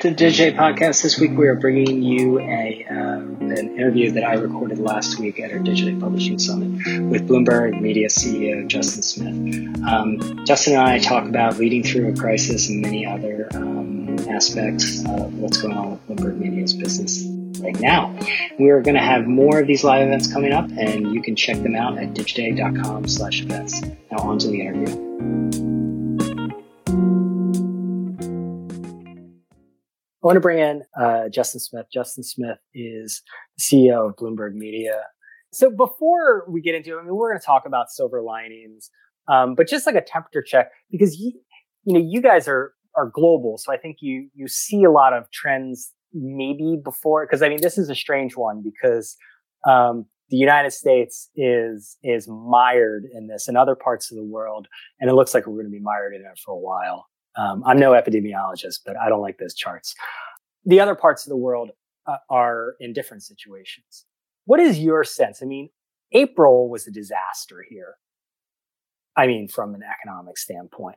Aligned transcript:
to 0.00 0.10
the 0.10 0.14
Digiday 0.14 0.54
podcast. 0.54 1.02
This 1.02 1.18
week 1.18 1.32
we 1.38 1.48
are 1.48 1.54
bringing 1.54 2.02
you 2.02 2.38
a 2.38 2.86
uh, 2.90 3.18
an 3.18 3.78
interview 3.78 4.10
that 4.10 4.24
I 4.24 4.34
recorded 4.34 4.78
last 4.78 5.18
week 5.18 5.40
at 5.40 5.50
our 5.50 5.58
Digiday 5.58 5.98
Publishing 5.98 6.38
Summit 6.38 6.68
with 7.08 7.26
Bloomberg 7.26 7.80
Media 7.80 8.08
CEO 8.08 8.66
Justin 8.66 9.02
Smith. 9.02 9.88
Um, 9.88 10.44
Justin 10.44 10.74
and 10.74 10.82
I 10.82 10.98
talk 10.98 11.26
about 11.26 11.56
leading 11.56 11.82
through 11.82 12.12
a 12.12 12.14
crisis 12.14 12.68
and 12.68 12.82
many 12.82 13.06
other 13.06 13.48
um, 13.54 14.18
aspects 14.28 15.02
of 15.06 15.32
what's 15.38 15.62
going 15.62 15.74
on 15.74 15.92
with 15.92 16.18
Bloomberg 16.18 16.36
Media's 16.36 16.74
business 16.74 17.24
right 17.62 17.80
now. 17.80 18.14
We're 18.58 18.82
going 18.82 18.96
to 18.96 19.02
have 19.02 19.26
more 19.26 19.60
of 19.60 19.66
these 19.66 19.82
live 19.82 20.06
events 20.06 20.30
coming 20.30 20.52
up, 20.52 20.68
and 20.76 21.14
you 21.14 21.22
can 21.22 21.34
check 21.36 21.56
them 21.62 21.74
out 21.74 21.96
at 21.96 22.12
digiday.com 22.12 23.08
slash 23.08 23.40
events. 23.40 23.80
Now 24.10 24.18
on 24.18 24.38
to 24.40 24.48
the 24.48 24.60
interview. 24.60 25.05
I 30.26 30.28
want 30.28 30.38
to 30.38 30.40
bring 30.40 30.58
in 30.58 30.82
uh, 31.00 31.28
Justin 31.28 31.60
Smith. 31.60 31.86
Justin 31.94 32.24
Smith 32.24 32.58
is 32.74 33.22
CEO 33.60 34.08
of 34.08 34.16
Bloomberg 34.16 34.54
Media. 34.54 35.02
So 35.52 35.70
before 35.70 36.44
we 36.48 36.60
get 36.60 36.74
into 36.74 36.96
it, 36.96 37.00
I 37.00 37.04
mean, 37.04 37.14
we're 37.14 37.30
going 37.30 37.38
to 37.38 37.46
talk 37.46 37.62
about 37.64 37.90
silver 37.90 38.20
linings, 38.22 38.90
um, 39.28 39.54
but 39.54 39.68
just 39.68 39.86
like 39.86 39.94
a 39.94 40.00
temperature 40.00 40.42
check, 40.42 40.72
because 40.90 41.20
you, 41.20 41.32
you 41.84 41.94
know, 41.94 42.04
you 42.04 42.20
guys 42.20 42.48
are 42.48 42.72
are 42.96 43.08
global, 43.08 43.56
so 43.56 43.72
I 43.72 43.76
think 43.76 43.98
you 44.00 44.28
you 44.34 44.48
see 44.48 44.82
a 44.82 44.90
lot 44.90 45.12
of 45.12 45.30
trends 45.30 45.92
maybe 46.12 46.76
before. 46.82 47.24
Because 47.24 47.40
I 47.40 47.48
mean, 47.48 47.60
this 47.60 47.78
is 47.78 47.88
a 47.88 47.94
strange 47.94 48.36
one 48.36 48.64
because 48.64 49.16
um, 49.64 50.06
the 50.30 50.38
United 50.38 50.72
States 50.72 51.30
is 51.36 51.98
is 52.02 52.26
mired 52.26 53.04
in 53.14 53.28
this, 53.28 53.46
and 53.46 53.56
other 53.56 53.76
parts 53.76 54.10
of 54.10 54.16
the 54.16 54.24
world, 54.24 54.66
and 54.98 55.08
it 55.08 55.14
looks 55.14 55.34
like 55.34 55.46
we're 55.46 55.54
going 55.54 55.66
to 55.66 55.70
be 55.70 55.78
mired 55.78 56.16
in 56.16 56.22
it 56.22 56.40
for 56.44 56.52
a 56.52 56.58
while. 56.58 57.06
Um, 57.36 57.62
I'm 57.66 57.78
no 57.78 57.92
epidemiologist, 57.92 58.80
but 58.84 58.96
I 58.96 59.08
don't 59.08 59.20
like 59.20 59.38
those 59.38 59.54
charts. 59.54 59.94
The 60.64 60.80
other 60.80 60.94
parts 60.94 61.26
of 61.26 61.30
the 61.30 61.36
world 61.36 61.70
uh, 62.06 62.16
are 62.30 62.74
in 62.80 62.92
different 62.92 63.22
situations. 63.22 64.06
What 64.46 64.60
is 64.60 64.78
your 64.78 65.04
sense? 65.04 65.42
I 65.42 65.46
mean, 65.46 65.68
April 66.12 66.68
was 66.68 66.86
a 66.86 66.90
disaster 66.90 67.64
here. 67.68 67.96
I 69.16 69.26
mean, 69.26 69.48
from 69.48 69.74
an 69.74 69.82
economic 69.82 70.38
standpoint, 70.38 70.96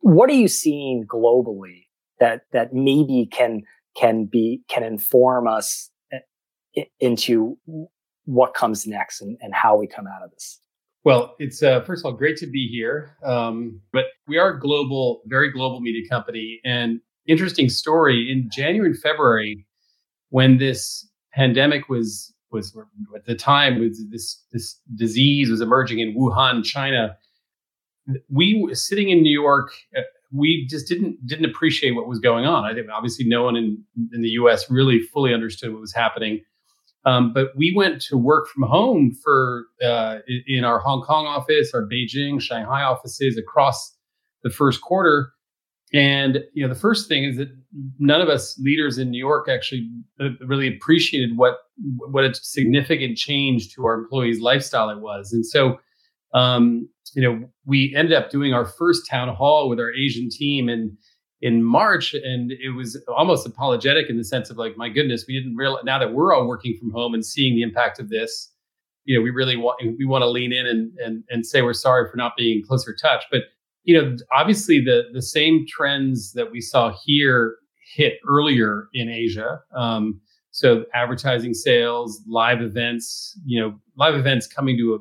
what 0.00 0.30
are 0.30 0.34
you 0.34 0.48
seeing 0.48 1.04
globally 1.06 1.86
that 2.20 2.42
that 2.52 2.72
maybe 2.72 3.28
can 3.30 3.62
can 3.96 4.26
be 4.26 4.62
can 4.68 4.82
inform 4.82 5.48
us 5.48 5.90
uh, 6.12 6.82
into 7.00 7.58
what 8.24 8.54
comes 8.54 8.86
next 8.86 9.20
and, 9.20 9.38
and 9.40 9.54
how 9.54 9.76
we 9.76 9.86
come 9.86 10.06
out 10.06 10.22
of 10.22 10.30
this? 10.30 10.60
Well, 11.08 11.36
it's 11.38 11.62
uh, 11.62 11.80
first 11.84 12.02
of 12.02 12.04
all 12.04 12.12
great 12.12 12.36
to 12.36 12.46
be 12.46 12.68
here. 12.68 13.16
Um, 13.24 13.80
but 13.94 14.04
we 14.26 14.36
are 14.36 14.50
a 14.50 14.60
global, 14.60 15.22
very 15.24 15.50
global 15.50 15.80
media 15.80 16.06
company. 16.06 16.60
And 16.66 17.00
interesting 17.26 17.70
story 17.70 18.30
in 18.30 18.50
January 18.52 18.90
and 18.90 19.00
February, 19.00 19.66
when 20.28 20.58
this 20.58 21.08
pandemic 21.32 21.88
was 21.88 22.34
was 22.50 22.76
at 23.16 23.24
the 23.24 23.34
time 23.34 23.80
was 23.80 24.04
this 24.10 24.44
this 24.52 24.78
disease 24.96 25.48
was 25.48 25.62
emerging 25.62 26.00
in 26.00 26.14
Wuhan, 26.14 26.62
China. 26.62 27.16
We 28.28 28.68
sitting 28.74 29.08
in 29.08 29.22
New 29.22 29.32
York, 29.32 29.70
uh, 29.96 30.02
we 30.30 30.66
just 30.68 30.88
didn't 30.88 31.26
didn't 31.26 31.46
appreciate 31.46 31.92
what 31.92 32.06
was 32.06 32.18
going 32.18 32.44
on. 32.44 32.66
I 32.66 32.74
think 32.74 32.88
obviously 32.94 33.26
no 33.26 33.44
one 33.44 33.56
in 33.56 33.82
in 34.12 34.20
the 34.20 34.32
U.S. 34.40 34.70
really 34.70 35.00
fully 35.00 35.32
understood 35.32 35.72
what 35.72 35.80
was 35.80 35.94
happening. 35.94 36.42
Um, 37.04 37.32
but 37.32 37.48
we 37.56 37.72
went 37.74 38.02
to 38.02 38.18
work 38.18 38.48
from 38.48 38.64
home 38.64 39.12
for 39.22 39.64
uh, 39.84 40.18
in 40.46 40.64
our 40.64 40.78
Hong 40.78 41.02
Kong 41.02 41.26
office, 41.26 41.72
our 41.72 41.86
Beijing, 41.86 42.40
Shanghai 42.40 42.82
offices 42.82 43.38
across 43.38 43.96
the 44.42 44.50
first 44.50 44.80
quarter. 44.80 45.32
And 45.94 46.44
you 46.52 46.66
know, 46.66 46.72
the 46.72 46.78
first 46.78 47.08
thing 47.08 47.24
is 47.24 47.36
that 47.38 47.48
none 47.98 48.20
of 48.20 48.28
us 48.28 48.58
leaders 48.58 48.98
in 48.98 49.10
New 49.10 49.18
York 49.18 49.48
actually 49.48 49.88
uh, 50.20 50.30
really 50.46 50.68
appreciated 50.68 51.36
what 51.36 51.58
what 52.10 52.24
a 52.24 52.34
significant 52.34 53.16
change 53.16 53.72
to 53.74 53.86
our 53.86 53.94
employees' 53.94 54.40
lifestyle 54.40 54.90
it 54.90 55.00
was. 55.00 55.32
And 55.32 55.46
so, 55.46 55.78
um, 56.34 56.88
you 57.14 57.22
know, 57.22 57.48
we 57.64 57.94
ended 57.96 58.14
up 58.14 58.30
doing 58.30 58.52
our 58.52 58.66
first 58.66 59.08
town 59.08 59.34
hall 59.34 59.68
with 59.68 59.80
our 59.80 59.92
Asian 59.94 60.28
team, 60.28 60.68
and 60.68 60.92
in 61.40 61.62
March, 61.62 62.14
and 62.14 62.52
it 62.52 62.70
was 62.70 63.00
almost 63.08 63.46
apologetic 63.46 64.10
in 64.10 64.16
the 64.16 64.24
sense 64.24 64.50
of 64.50 64.56
like, 64.56 64.76
my 64.76 64.88
goodness, 64.88 65.24
we 65.28 65.38
didn't 65.38 65.56
realize 65.56 65.84
now 65.84 65.98
that 65.98 66.12
we're 66.12 66.34
all 66.34 66.46
working 66.48 66.76
from 66.76 66.90
home 66.90 67.14
and 67.14 67.24
seeing 67.24 67.54
the 67.54 67.62
impact 67.62 68.00
of 68.00 68.08
this. 68.08 68.50
You 69.04 69.16
know, 69.16 69.22
we 69.22 69.30
really 69.30 69.56
want 69.56 69.80
we 69.98 70.04
want 70.04 70.22
to 70.22 70.28
lean 70.28 70.52
in 70.52 70.66
and 70.66 70.92
and 70.98 71.24
and 71.30 71.46
say 71.46 71.62
we're 71.62 71.72
sorry 71.72 72.10
for 72.10 72.16
not 72.16 72.32
being 72.36 72.62
closer 72.66 72.94
touch. 72.94 73.24
But 73.30 73.42
you 73.84 74.00
know, 74.00 74.16
obviously 74.34 74.80
the 74.84 75.04
the 75.12 75.22
same 75.22 75.64
trends 75.66 76.32
that 76.32 76.50
we 76.50 76.60
saw 76.60 76.92
here 77.04 77.56
hit 77.94 78.14
earlier 78.28 78.88
in 78.92 79.08
Asia. 79.08 79.60
Um, 79.74 80.20
so 80.50 80.84
advertising 80.92 81.54
sales, 81.54 82.20
live 82.26 82.60
events, 82.60 83.38
you 83.46 83.60
know, 83.60 83.78
live 83.96 84.14
events 84.14 84.46
coming 84.46 84.76
to 84.76 84.94
a 84.94 84.98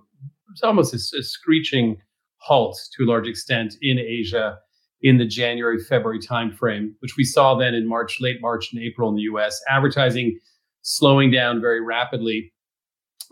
it's 0.52 0.64
almost 0.64 0.94
a, 0.94 1.18
a 1.18 1.24
screeching 1.24 1.98
halt 2.38 2.80
to 2.96 3.04
a 3.04 3.08
large 3.08 3.28
extent 3.28 3.76
in 3.82 4.00
Asia 4.00 4.58
in 5.02 5.18
the 5.18 5.26
January 5.26 5.80
February 5.80 6.20
timeframe, 6.20 6.94
which 7.00 7.18
we 7.18 7.24
saw 7.24 7.56
then 7.56 7.74
in 7.74 7.88
March, 7.88 8.20
late 8.20 8.42
March 8.42 8.72
and 8.74 8.82
April 8.82 9.10
in 9.10 9.16
the 9.16 9.22
U.S. 9.24 9.60
Advertising 9.70 10.40
slowing 10.82 11.32
down 11.32 11.62
very 11.62 11.82
rapidly, 11.82 12.52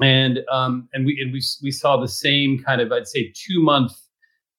and 0.01 0.39
um, 0.51 0.87
and 0.93 1.05
we 1.05 1.19
and 1.21 1.31
we 1.31 1.41
we 1.63 1.71
saw 1.71 1.97
the 1.97 2.07
same 2.07 2.61
kind 2.63 2.81
of 2.81 2.91
I'd 2.91 3.07
say 3.07 3.31
two 3.35 3.61
month 3.61 3.93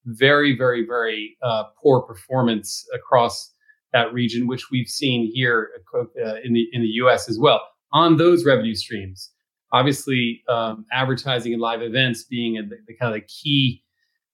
very 0.05 0.57
very 0.57 0.85
very 0.85 1.37
uh, 1.43 1.65
poor 1.81 2.03
performance 2.03 2.87
across 2.95 3.53
that 3.93 4.13
region, 4.13 4.47
which 4.47 4.71
we've 4.71 4.89
seen 4.89 5.31
here 5.33 5.71
uh, 5.95 6.37
in 6.45 6.53
the 6.53 6.67
in 6.73 6.83
the 6.83 6.89
U.S. 6.89 7.29
as 7.29 7.39
well 7.39 7.63
on 7.93 8.17
those 8.17 8.45
revenue 8.45 8.75
streams. 8.75 9.31
Obviously, 9.73 10.43
um, 10.49 10.87
advertising 10.93 11.53
and 11.53 11.61
live 11.61 11.83
events 11.83 12.25
being 12.25 12.55
the, 12.55 12.77
the 12.87 12.97
kind 12.97 13.15
of 13.15 13.21
the 13.21 13.27
key 13.27 13.83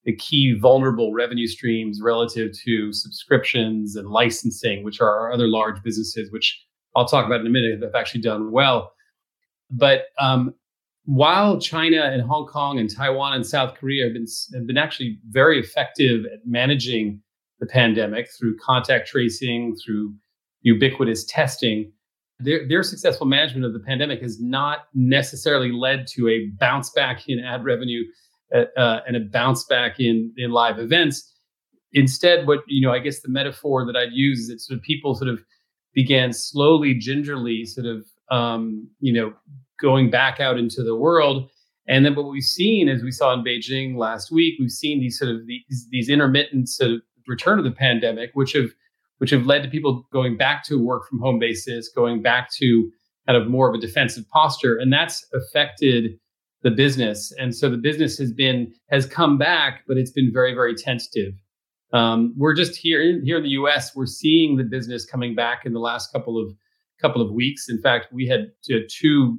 the 0.05 0.17
key 0.17 0.57
vulnerable 0.59 1.13
revenue 1.13 1.47
streams 1.47 2.01
relative 2.03 2.53
to 2.65 2.93
subscriptions 2.93 3.97
and 3.97 4.09
licensing, 4.09 4.83
which 4.85 5.01
are 5.01 5.21
our 5.21 5.33
other 5.33 5.47
large 5.47 5.83
businesses, 5.83 6.31
which 6.33 6.65
I'll 6.97 7.07
talk 7.07 7.25
about 7.27 7.41
in 7.41 7.47
a 7.47 7.51
minute, 7.51 7.83
have 7.83 7.95
actually 7.95 8.23
done 8.23 8.51
well. 8.51 8.93
But 9.71 10.07
um, 10.19 10.55
while 11.05 11.61
China 11.61 12.03
and 12.03 12.23
Hong 12.23 12.47
Kong 12.47 12.79
and 12.79 12.95
Taiwan 12.95 13.35
and 13.35 13.47
South 13.47 13.75
Korea 13.75 14.05
have 14.05 14.13
been, 14.13 14.27
have 14.55 14.67
been 14.67 14.79
actually 14.79 15.19
very 15.29 15.59
effective 15.59 16.25
at 16.27 16.41
managing 16.45 17.23
the 17.61 17.67
pandemic 17.67 18.29
through 18.39 18.57
contact 18.59 19.09
tracing, 19.09 19.77
through 19.77 20.15
ubiquitous 20.63 21.25
testing, 21.25 21.93
their, 22.43 22.67
their 22.67 22.83
successful 22.83 23.27
management 23.27 23.65
of 23.65 23.73
the 23.73 23.81
pandemic 23.81 24.21
has 24.23 24.41
not 24.41 24.87
necessarily 24.95 25.73
led 25.73 26.07
to 26.09 26.29
a 26.29 26.49
bounce 26.59 26.91
back 26.91 27.29
in 27.29 27.39
ad 27.39 27.65
revenue 27.65 28.03
uh, 28.55 29.01
and 29.07 29.17
a 29.17 29.21
bounce 29.21 29.65
back 29.65 29.99
in 29.99 30.33
in 30.37 30.51
live 30.51 30.79
events. 30.79 31.29
Instead, 31.93 32.47
what 32.47 32.61
you 32.67 32.87
know, 32.87 32.93
I 32.93 32.99
guess 32.99 33.21
the 33.21 33.29
metaphor 33.29 33.85
that 33.87 33.97
I'd 33.97 34.13
use 34.13 34.41
is 34.41 34.49
that 34.49 34.61
sort 34.61 34.79
of 34.79 34.83
people 34.83 35.15
sort 35.15 35.29
of 35.29 35.41
began 35.95 36.33
slowly, 36.33 36.95
gingerly, 36.95 37.65
sort 37.65 37.87
of 37.87 38.07
um, 38.31 38.89
you 39.01 39.13
know, 39.13 39.35
going 39.81 40.11
back 40.11 40.41
out 40.41 40.59
into 40.59 40.83
the 40.83 40.97
world. 40.97 41.51
And 41.89 42.07
then 42.07 42.15
what 42.15 42.31
we've 42.31 42.43
seen, 42.43 42.89
as 42.89 43.03
we 43.03 43.11
saw 43.11 43.33
in 43.35 43.45
Beijing 43.45 43.97
last 43.97 44.31
week, 44.31 44.55
we've 44.59 44.71
seen 44.71 45.01
these 45.01 45.19
sort 45.19 45.33
of 45.33 45.47
these, 45.47 45.87
these 45.91 46.09
intermittent 46.09 46.69
sort 46.69 46.93
of 46.93 47.01
return 47.27 47.59
of 47.59 47.65
the 47.65 47.73
pandemic, 47.73 48.31
which 48.35 48.53
have 48.53 48.71
which 49.19 49.31
have 49.31 49.47
led 49.47 49.63
to 49.63 49.69
people 49.69 50.07
going 50.13 50.37
back 50.37 50.65
to 50.65 50.83
work 50.83 51.09
from 51.09 51.21
home 51.21 51.39
basis, 51.39 51.89
going 51.89 52.23
back 52.23 52.51
to 52.53 52.91
kind 53.27 53.41
of 53.41 53.49
more 53.49 53.69
of 53.69 53.75
a 53.75 53.79
defensive 53.79 54.29
posture, 54.31 54.77
and 54.77 54.93
that's 54.93 55.25
affected 55.33 56.19
the 56.63 56.71
business. 56.71 57.33
And 57.39 57.55
so 57.55 57.69
the 57.69 57.77
business 57.77 58.19
has 58.19 58.33
been 58.33 58.73
has 58.91 59.07
come 59.07 59.39
back, 59.39 59.83
but 59.87 59.97
it's 59.97 60.13
been 60.13 60.31
very 60.33 60.55
very 60.55 60.75
tentative. 60.75 61.35
Um, 61.93 62.33
we're 62.39 62.55
just 62.55 62.75
here 62.75 63.03
in, 63.03 63.23
here 63.25 63.37
in 63.37 63.43
the 63.43 63.51
U.S. 63.51 63.95
We're 63.95 64.07
seeing 64.07 64.57
the 64.57 64.65
business 64.65 65.05
coming 65.05 65.35
back 65.35 65.67
in 65.67 65.73
the 65.73 65.81
last 65.81 66.13
couple 66.13 66.41
of 66.41 66.55
couple 67.01 67.21
of 67.21 67.33
weeks. 67.33 67.69
In 67.69 67.81
fact, 67.81 68.13
we 68.13 68.27
had 68.27 68.53
two 68.89 69.39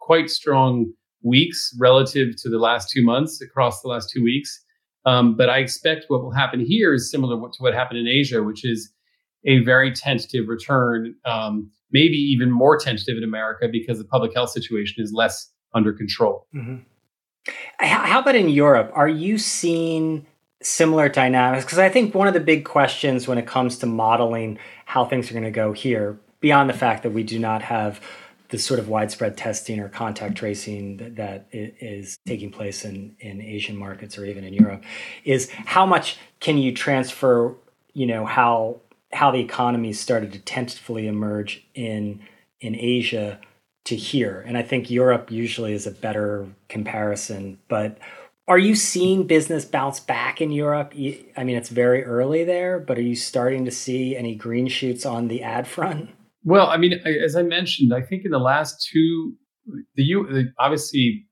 quite 0.00 0.30
strong 0.30 0.92
weeks 1.22 1.74
relative 1.78 2.34
to 2.42 2.48
the 2.48 2.58
last 2.58 2.90
two 2.90 3.04
months 3.04 3.40
across 3.40 3.82
the 3.82 3.88
last 3.88 4.10
two 4.10 4.22
weeks. 4.22 4.60
Um, 5.04 5.36
but 5.36 5.48
I 5.48 5.58
expect 5.58 6.06
what 6.08 6.22
will 6.22 6.32
happen 6.32 6.60
here 6.60 6.94
is 6.94 7.10
similar 7.10 7.36
to 7.36 7.62
what 7.62 7.74
happened 7.74 8.00
in 8.00 8.08
Asia, 8.08 8.42
which 8.42 8.64
is 8.64 8.92
a 9.44 9.58
very 9.64 9.92
tentative 9.92 10.48
return, 10.48 11.14
um, 11.24 11.70
maybe 11.90 12.16
even 12.16 12.50
more 12.50 12.78
tentative 12.78 13.16
in 13.16 13.24
America 13.24 13.68
because 13.70 13.98
the 13.98 14.04
public 14.04 14.32
health 14.34 14.50
situation 14.50 15.02
is 15.02 15.12
less 15.12 15.51
under 15.74 15.92
control. 15.92 16.46
Mm-hmm. 16.54 16.76
How 17.78 18.20
about 18.20 18.36
in 18.36 18.48
Europe? 18.48 18.92
Are 18.94 19.08
you 19.08 19.38
seeing 19.38 20.26
similar 20.62 21.08
dynamics? 21.08 21.64
Because 21.64 21.78
I 21.78 21.88
think 21.88 22.14
one 22.14 22.28
of 22.28 22.34
the 22.34 22.40
big 22.40 22.64
questions 22.64 23.26
when 23.26 23.38
it 23.38 23.46
comes 23.46 23.78
to 23.78 23.86
modeling 23.86 24.58
how 24.84 25.04
things 25.04 25.30
are 25.30 25.34
going 25.34 25.44
to 25.44 25.50
go 25.50 25.72
here, 25.72 26.20
beyond 26.40 26.68
the 26.68 26.74
fact 26.74 27.02
that 27.02 27.10
we 27.10 27.22
do 27.22 27.38
not 27.38 27.62
have 27.62 28.00
the 28.50 28.58
sort 28.58 28.78
of 28.78 28.86
widespread 28.86 29.36
testing 29.36 29.80
or 29.80 29.88
contact 29.88 30.36
tracing 30.36 30.98
that, 30.98 31.16
that 31.16 31.46
is 31.52 32.18
taking 32.26 32.50
place 32.50 32.84
in, 32.84 33.16
in 33.18 33.40
Asian 33.40 33.76
markets 33.76 34.18
or 34.18 34.26
even 34.26 34.44
in 34.44 34.52
Europe, 34.52 34.84
is 35.24 35.50
how 35.50 35.86
much 35.86 36.18
can 36.38 36.58
you 36.58 36.74
transfer, 36.74 37.54
you 37.94 38.06
know, 38.06 38.26
how 38.26 38.80
how 39.12 39.30
the 39.30 39.40
economy 39.40 39.92
started 39.92 40.32
to 40.32 40.38
tentatively 40.38 41.06
emerge 41.06 41.64
in 41.74 42.20
in 42.60 42.76
Asia 42.76 43.40
to 43.84 43.96
here. 43.96 44.44
And 44.46 44.56
I 44.56 44.62
think 44.62 44.90
Europe 44.90 45.30
usually 45.30 45.72
is 45.72 45.86
a 45.86 45.90
better 45.90 46.46
comparison. 46.68 47.58
But 47.68 47.98
are 48.48 48.58
you 48.58 48.74
seeing 48.74 49.26
business 49.26 49.64
bounce 49.64 50.00
back 50.00 50.40
in 50.40 50.50
Europe? 50.50 50.92
I 51.36 51.44
mean, 51.44 51.56
it's 51.56 51.68
very 51.68 52.04
early 52.04 52.44
there, 52.44 52.78
but 52.78 52.98
are 52.98 53.02
you 53.02 53.16
starting 53.16 53.64
to 53.64 53.70
see 53.70 54.16
any 54.16 54.34
green 54.34 54.68
shoots 54.68 55.06
on 55.06 55.28
the 55.28 55.42
ad 55.42 55.66
front? 55.66 56.10
Well, 56.44 56.66
I 56.66 56.76
mean, 56.76 56.94
as 57.04 57.36
I 57.36 57.42
mentioned, 57.42 57.94
I 57.94 58.02
think 58.02 58.24
in 58.24 58.32
the 58.32 58.38
last 58.38 58.88
two, 58.92 59.34
the 59.94 60.02
U 60.02 60.50
obviously 60.58 61.24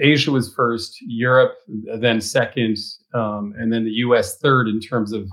Asia 0.00 0.30
was 0.30 0.54
first, 0.54 0.96
Europe 1.02 1.54
then 1.98 2.20
second, 2.20 2.78
um, 3.14 3.54
and 3.58 3.72
then 3.72 3.84
the 3.84 3.90
U.S. 3.90 4.38
third 4.38 4.68
in 4.68 4.80
terms 4.80 5.12
of 5.12 5.28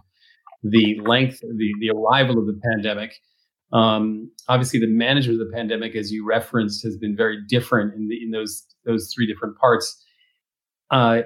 the 0.63 0.99
length, 1.05 1.39
the 1.41 1.73
the 1.79 1.91
arrival 1.91 2.39
of 2.39 2.47
the 2.47 2.59
pandemic. 2.73 3.13
Um, 3.71 4.31
obviously, 4.47 4.79
the 4.79 4.87
management 4.87 5.39
of 5.39 5.47
the 5.47 5.53
pandemic, 5.53 5.95
as 5.95 6.11
you 6.11 6.25
referenced, 6.25 6.83
has 6.83 6.97
been 6.97 7.15
very 7.15 7.37
different 7.47 7.93
in, 7.93 8.07
the, 8.07 8.23
in 8.23 8.31
those 8.31 8.65
those 8.85 9.11
three 9.13 9.27
different 9.31 9.57
parts. 9.57 10.03
Uh, 10.91 11.21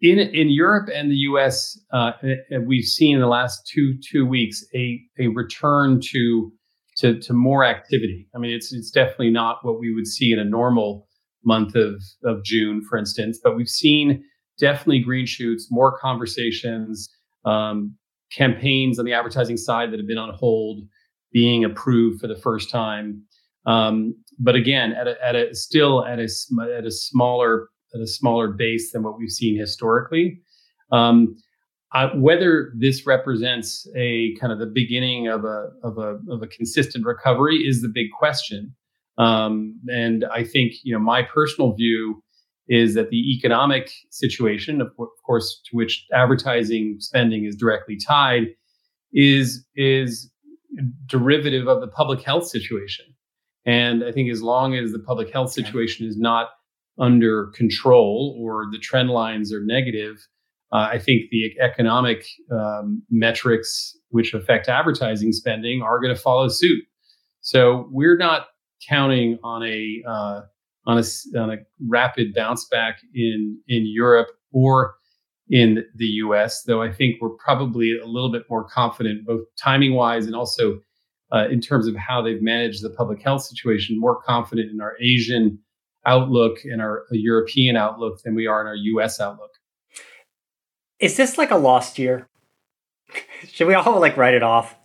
in 0.00 0.18
in 0.18 0.50
Europe 0.50 0.88
and 0.94 1.10
the 1.10 1.16
U.S., 1.16 1.78
uh, 1.92 2.12
we've 2.66 2.84
seen 2.84 3.16
in 3.16 3.20
the 3.20 3.26
last 3.28 3.66
two 3.66 3.94
two 4.08 4.24
weeks 4.24 4.64
a 4.74 5.00
a 5.18 5.28
return 5.28 6.00
to 6.12 6.52
to 6.98 7.18
to 7.20 7.32
more 7.32 7.64
activity. 7.64 8.28
I 8.34 8.38
mean, 8.38 8.52
it's 8.52 8.72
it's 8.72 8.90
definitely 8.90 9.30
not 9.30 9.58
what 9.62 9.80
we 9.80 9.92
would 9.92 10.06
see 10.06 10.32
in 10.32 10.38
a 10.38 10.44
normal 10.44 11.08
month 11.44 11.74
of 11.74 12.02
of 12.24 12.44
June, 12.44 12.82
for 12.88 12.98
instance, 12.98 13.40
but 13.42 13.56
we've 13.56 13.68
seen 13.68 14.22
definitely 14.58 15.00
green 15.00 15.26
shoots, 15.26 15.68
more 15.70 15.98
conversations, 15.98 17.08
um, 17.44 17.96
campaigns 18.30 18.98
on 18.98 19.04
the 19.04 19.12
advertising 19.12 19.56
side 19.56 19.90
that 19.90 19.98
have 19.98 20.06
been 20.06 20.18
on 20.18 20.32
hold 20.34 20.82
being 21.32 21.64
approved 21.64 22.20
for 22.20 22.26
the 22.26 22.36
first 22.36 22.70
time. 22.70 23.22
Um, 23.66 24.14
but 24.38 24.56
again, 24.56 24.92
at 24.92 25.06
a, 25.06 25.16
at 25.24 25.36
a 25.36 25.54
still 25.54 26.04
at 26.04 26.18
a 26.18 26.28
at 26.76 26.84
a 26.84 26.90
smaller 26.90 27.68
at 27.94 28.00
a 28.00 28.06
smaller 28.06 28.48
base 28.48 28.92
than 28.92 29.02
what 29.02 29.18
we've 29.18 29.30
seen 29.30 29.58
historically. 29.58 30.40
Um, 30.92 31.36
uh, 31.92 32.10
whether 32.14 32.72
this 32.78 33.04
represents 33.04 33.88
a 33.96 34.34
kind 34.36 34.52
of 34.52 34.60
the 34.60 34.66
beginning 34.66 35.26
of 35.26 35.44
a 35.44 35.70
of 35.82 35.98
a 35.98 36.18
of 36.30 36.42
a 36.42 36.46
consistent 36.46 37.04
recovery 37.04 37.56
is 37.56 37.82
the 37.82 37.88
big 37.88 38.06
question. 38.16 38.74
Um, 39.18 39.78
and 39.88 40.24
I 40.32 40.44
think 40.44 40.74
you 40.84 40.94
know 40.94 41.00
my 41.00 41.22
personal 41.22 41.74
view 41.74 42.22
is 42.68 42.94
that 42.94 43.10
the 43.10 43.34
economic 43.36 43.90
situation, 44.10 44.80
of 44.80 44.88
course, 45.26 45.60
to 45.66 45.76
which 45.76 46.06
advertising 46.14 46.96
spending 47.00 47.44
is 47.44 47.56
directly 47.56 47.96
tied, 47.96 48.46
is 49.12 49.66
is 49.74 50.29
derivative 51.06 51.68
of 51.68 51.80
the 51.80 51.88
public 51.88 52.22
health 52.22 52.46
situation. 52.46 53.06
And 53.66 54.04
I 54.04 54.12
think 54.12 54.30
as 54.30 54.42
long 54.42 54.74
as 54.74 54.92
the 54.92 54.98
public 54.98 55.32
health 55.32 55.52
situation 55.52 56.06
is 56.06 56.16
not 56.16 56.50
under 56.98 57.48
control 57.48 58.36
or 58.40 58.66
the 58.70 58.78
trend 58.78 59.10
lines 59.10 59.52
are 59.52 59.64
negative, 59.64 60.16
uh, 60.72 60.88
I 60.92 60.98
think 60.98 61.30
the 61.30 61.52
economic 61.60 62.26
um, 62.52 63.02
metrics 63.10 63.96
which 64.10 64.34
affect 64.34 64.68
advertising 64.68 65.32
spending 65.32 65.82
are 65.82 66.00
going 66.00 66.14
to 66.14 66.20
follow 66.20 66.48
suit. 66.48 66.84
So 67.40 67.88
we're 67.90 68.16
not 68.16 68.46
counting 68.88 69.38
on 69.42 69.62
a 69.62 70.02
uh, 70.06 70.40
on 70.86 70.98
a 70.98 71.38
on 71.38 71.50
a 71.50 71.56
rapid 71.88 72.34
bounce 72.34 72.66
back 72.66 72.98
in 73.14 73.60
in 73.68 73.84
Europe 73.86 74.28
or 74.52 74.94
in 75.50 75.84
the 75.96 76.06
US, 76.06 76.62
though 76.62 76.80
I 76.80 76.92
think 76.92 77.20
we're 77.20 77.30
probably 77.30 77.98
a 77.98 78.06
little 78.06 78.30
bit 78.30 78.44
more 78.48 78.64
confident, 78.64 79.26
both 79.26 79.42
timing 79.60 79.94
wise 79.94 80.26
and 80.26 80.34
also 80.34 80.80
uh, 81.32 81.48
in 81.48 81.60
terms 81.60 81.86
of 81.86 81.96
how 81.96 82.22
they've 82.22 82.42
managed 82.42 82.82
the 82.82 82.90
public 82.90 83.20
health 83.20 83.42
situation, 83.42 83.98
more 83.98 84.20
confident 84.22 84.70
in 84.70 84.80
our 84.80 84.96
Asian 85.00 85.58
outlook 86.06 86.58
and 86.64 86.80
our 86.80 87.04
European 87.10 87.76
outlook 87.76 88.22
than 88.22 88.34
we 88.34 88.46
are 88.46 88.60
in 88.60 88.66
our 88.66 88.74
US 88.74 89.20
outlook. 89.20 89.50
Is 91.00 91.16
this 91.16 91.36
like 91.36 91.50
a 91.50 91.56
lost 91.56 91.98
year? 91.98 92.28
Should 93.48 93.68
we 93.68 93.74
all 93.74 94.00
like 94.00 94.16
write 94.16 94.34
it 94.34 94.42
off? 94.42 94.76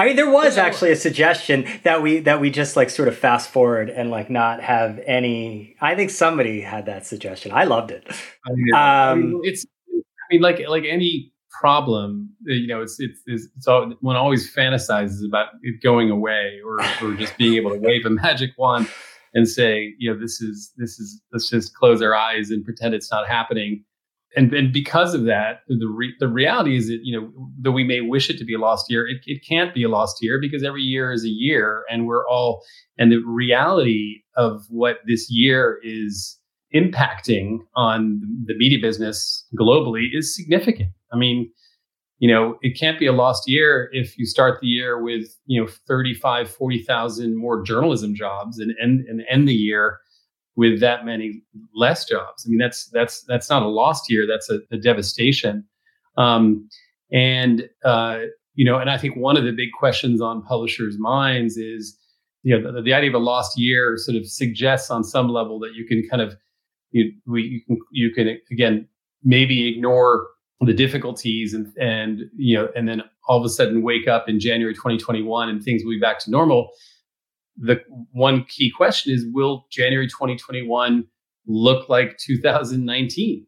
I 0.00 0.06
mean, 0.06 0.16
there 0.16 0.30
was 0.30 0.56
actually 0.56 0.92
a 0.92 0.96
suggestion 0.96 1.66
that 1.82 2.00
we 2.00 2.20
that 2.20 2.40
we 2.40 2.48
just 2.48 2.74
like 2.74 2.88
sort 2.88 3.06
of 3.06 3.18
fast 3.18 3.50
forward 3.50 3.90
and 3.90 4.10
like 4.10 4.30
not 4.30 4.62
have 4.62 4.98
any. 5.06 5.76
I 5.78 5.94
think 5.94 6.08
somebody 6.08 6.62
had 6.62 6.86
that 6.86 7.04
suggestion. 7.04 7.52
I 7.52 7.64
loved 7.64 7.90
it. 7.90 8.06
I 8.08 8.50
mean, 8.54 8.74
um, 8.74 9.40
it's. 9.42 9.66
I 9.92 10.00
mean, 10.30 10.40
like 10.40 10.66
like 10.66 10.84
any 10.88 11.34
problem, 11.60 12.30
you 12.46 12.66
know, 12.66 12.80
it's 12.80 12.98
it's 12.98 13.20
it's, 13.26 13.48
it's 13.54 13.66
all, 13.66 13.92
one 14.00 14.16
always 14.16 14.50
fantasizes 14.54 15.22
about 15.22 15.48
it 15.60 15.82
going 15.82 16.10
away 16.10 16.60
or 16.64 16.80
or 17.06 17.14
just 17.16 17.36
being 17.36 17.52
able 17.52 17.70
to 17.70 17.78
wave 17.82 18.06
a 18.06 18.10
magic 18.10 18.52
wand 18.56 18.88
and 19.34 19.46
say, 19.46 19.92
you 19.98 20.10
know, 20.10 20.18
this 20.18 20.40
is 20.40 20.72
this 20.78 20.98
is 20.98 21.20
let's 21.30 21.50
just 21.50 21.74
close 21.74 22.00
our 22.00 22.14
eyes 22.14 22.50
and 22.50 22.64
pretend 22.64 22.94
it's 22.94 23.10
not 23.10 23.28
happening 23.28 23.84
and 24.36 24.52
and 24.54 24.72
because 24.72 25.14
of 25.14 25.24
that, 25.24 25.62
the 25.68 25.86
re- 25.86 26.14
the 26.20 26.28
reality 26.28 26.76
is 26.76 26.88
that 26.88 27.00
you 27.02 27.18
know 27.18 27.32
though 27.58 27.72
we 27.72 27.84
may 27.84 28.00
wish 28.00 28.30
it 28.30 28.38
to 28.38 28.44
be 28.44 28.54
a 28.54 28.58
lost 28.58 28.86
year, 28.88 29.06
it, 29.06 29.18
it 29.26 29.44
can't 29.46 29.74
be 29.74 29.82
a 29.82 29.88
lost 29.88 30.18
year 30.22 30.38
because 30.40 30.62
every 30.62 30.82
year 30.82 31.12
is 31.12 31.24
a 31.24 31.28
year, 31.28 31.84
and 31.90 32.06
we're 32.06 32.26
all 32.28 32.62
and 32.98 33.10
the 33.10 33.22
reality 33.26 34.22
of 34.36 34.64
what 34.68 34.98
this 35.06 35.28
year 35.30 35.80
is 35.82 36.38
impacting 36.74 37.58
on 37.74 38.20
the 38.44 38.54
media 38.56 38.78
business 38.80 39.44
globally 39.58 40.06
is 40.12 40.34
significant. 40.34 40.90
I 41.12 41.16
mean, 41.16 41.50
you 42.20 42.28
know, 42.28 42.58
it 42.62 42.78
can't 42.78 42.98
be 42.98 43.06
a 43.06 43.12
lost 43.12 43.48
year 43.48 43.88
if 43.92 44.16
you 44.18 44.26
start 44.26 44.60
the 44.60 44.68
year 44.68 45.02
with, 45.02 45.34
you 45.46 45.60
know, 45.60 45.68
35, 45.88 46.48
40,000 46.48 47.36
more 47.36 47.62
journalism 47.62 48.14
jobs 48.14 48.58
and 48.58 48.72
end, 48.80 49.04
and 49.08 49.22
end 49.28 49.48
the 49.48 49.54
year 49.54 49.98
with 50.60 50.78
that 50.78 51.06
many 51.06 51.42
less 51.74 52.04
jobs. 52.04 52.44
I 52.46 52.50
mean, 52.50 52.58
that's 52.58 52.84
that's 52.88 53.22
that's 53.22 53.48
not 53.48 53.62
a 53.62 53.66
lost 53.66 54.10
year. 54.12 54.26
That's 54.26 54.50
a, 54.50 54.60
a 54.70 54.76
devastation. 54.76 55.64
Um, 56.18 56.68
and 57.10 57.66
uh, 57.82 58.18
you 58.56 58.66
know, 58.66 58.76
and 58.76 58.90
I 58.90 58.98
think 58.98 59.16
one 59.16 59.38
of 59.38 59.44
the 59.44 59.52
big 59.52 59.70
questions 59.72 60.20
on 60.20 60.42
publishers' 60.42 60.98
minds 60.98 61.56
is, 61.56 61.96
you 62.42 62.54
know, 62.54 62.72
the, 62.72 62.82
the, 62.82 62.92
idea 62.92 63.08
of 63.08 63.14
a 63.14 63.24
lost 63.24 63.58
year 63.58 63.96
sort 63.96 64.18
of 64.18 64.26
suggests 64.26 64.90
on 64.90 65.02
some 65.02 65.30
level 65.30 65.58
that 65.60 65.72
you 65.72 65.86
can 65.86 66.06
kind 66.10 66.20
of 66.20 66.36
you 66.90 67.10
we, 67.26 67.42
you 67.42 67.60
can 67.64 67.78
you 67.90 68.10
can 68.10 68.38
again 68.52 68.86
maybe 69.24 69.66
ignore 69.66 70.26
the 70.60 70.74
difficulties 70.74 71.54
and 71.54 71.72
and 71.80 72.24
you 72.36 72.54
know 72.54 72.68
and 72.76 72.86
then 72.86 73.02
all 73.28 73.38
of 73.38 73.46
a 73.46 73.48
sudden 73.48 73.80
wake 73.80 74.08
up 74.08 74.28
in 74.28 74.38
January 74.38 74.74
2021 74.74 75.48
and 75.48 75.64
things 75.64 75.82
will 75.84 75.92
be 75.92 76.00
back 76.00 76.18
to 76.18 76.30
normal 76.30 76.70
the 77.60 77.80
one 78.12 78.44
key 78.48 78.72
question 78.74 79.12
is 79.12 79.26
will 79.32 79.66
January 79.70 80.06
2021 80.06 81.04
look 81.46 81.88
like 81.88 82.16
2019? 82.18 83.46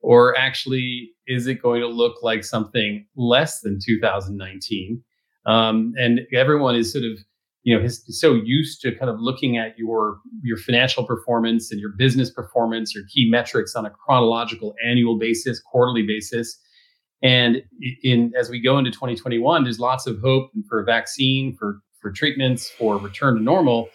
Or 0.00 0.36
actually, 0.36 1.10
is 1.28 1.46
it 1.46 1.62
going 1.62 1.80
to 1.80 1.86
look 1.86 2.22
like 2.22 2.42
something 2.42 3.06
less 3.16 3.60
than 3.60 3.78
2019? 3.84 5.02
Um, 5.46 5.92
and 5.96 6.20
everyone 6.32 6.74
is 6.74 6.92
sort 6.92 7.04
of, 7.04 7.18
you 7.62 7.76
know, 7.76 7.84
is 7.84 8.02
so 8.08 8.34
used 8.34 8.80
to 8.80 8.92
kind 8.96 9.08
of 9.08 9.20
looking 9.20 9.56
at 9.56 9.78
your 9.78 10.18
your 10.42 10.56
financial 10.56 11.06
performance 11.06 11.70
and 11.70 11.80
your 11.80 11.92
business 11.96 12.30
performance, 12.30 12.92
your 12.92 13.04
key 13.14 13.30
metrics 13.30 13.76
on 13.76 13.86
a 13.86 13.90
chronological 13.90 14.74
annual 14.84 15.18
basis, 15.18 15.60
quarterly 15.60 16.04
basis. 16.04 16.58
And 17.22 17.62
in 18.02 18.32
as 18.36 18.50
we 18.50 18.60
go 18.60 18.78
into 18.78 18.90
2021, 18.90 19.62
there's 19.62 19.78
lots 19.78 20.08
of 20.08 20.18
hope 20.20 20.50
for 20.68 20.80
a 20.80 20.84
vaccine, 20.84 21.54
for 21.56 21.80
for 22.02 22.10
treatments 22.10 22.68
for 22.68 22.98
return 22.98 23.36
to 23.36 23.42
normal. 23.42 23.88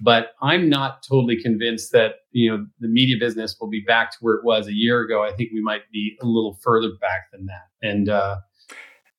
But 0.00 0.30
I'm 0.40 0.70
not 0.70 1.02
totally 1.06 1.40
convinced 1.40 1.92
that 1.92 2.14
you 2.32 2.50
know 2.50 2.66
the 2.80 2.88
media 2.88 3.16
business 3.20 3.54
will 3.60 3.68
be 3.68 3.84
back 3.86 4.10
to 4.12 4.16
where 4.20 4.34
it 4.34 4.44
was 4.44 4.66
a 4.66 4.72
year 4.72 5.02
ago. 5.02 5.22
I 5.22 5.32
think 5.32 5.50
we 5.52 5.60
might 5.60 5.82
be 5.92 6.16
a 6.22 6.26
little 6.26 6.58
further 6.62 6.88
back 7.00 7.30
than 7.32 7.46
that. 7.46 7.68
And 7.86 8.08
uh, 8.08 8.38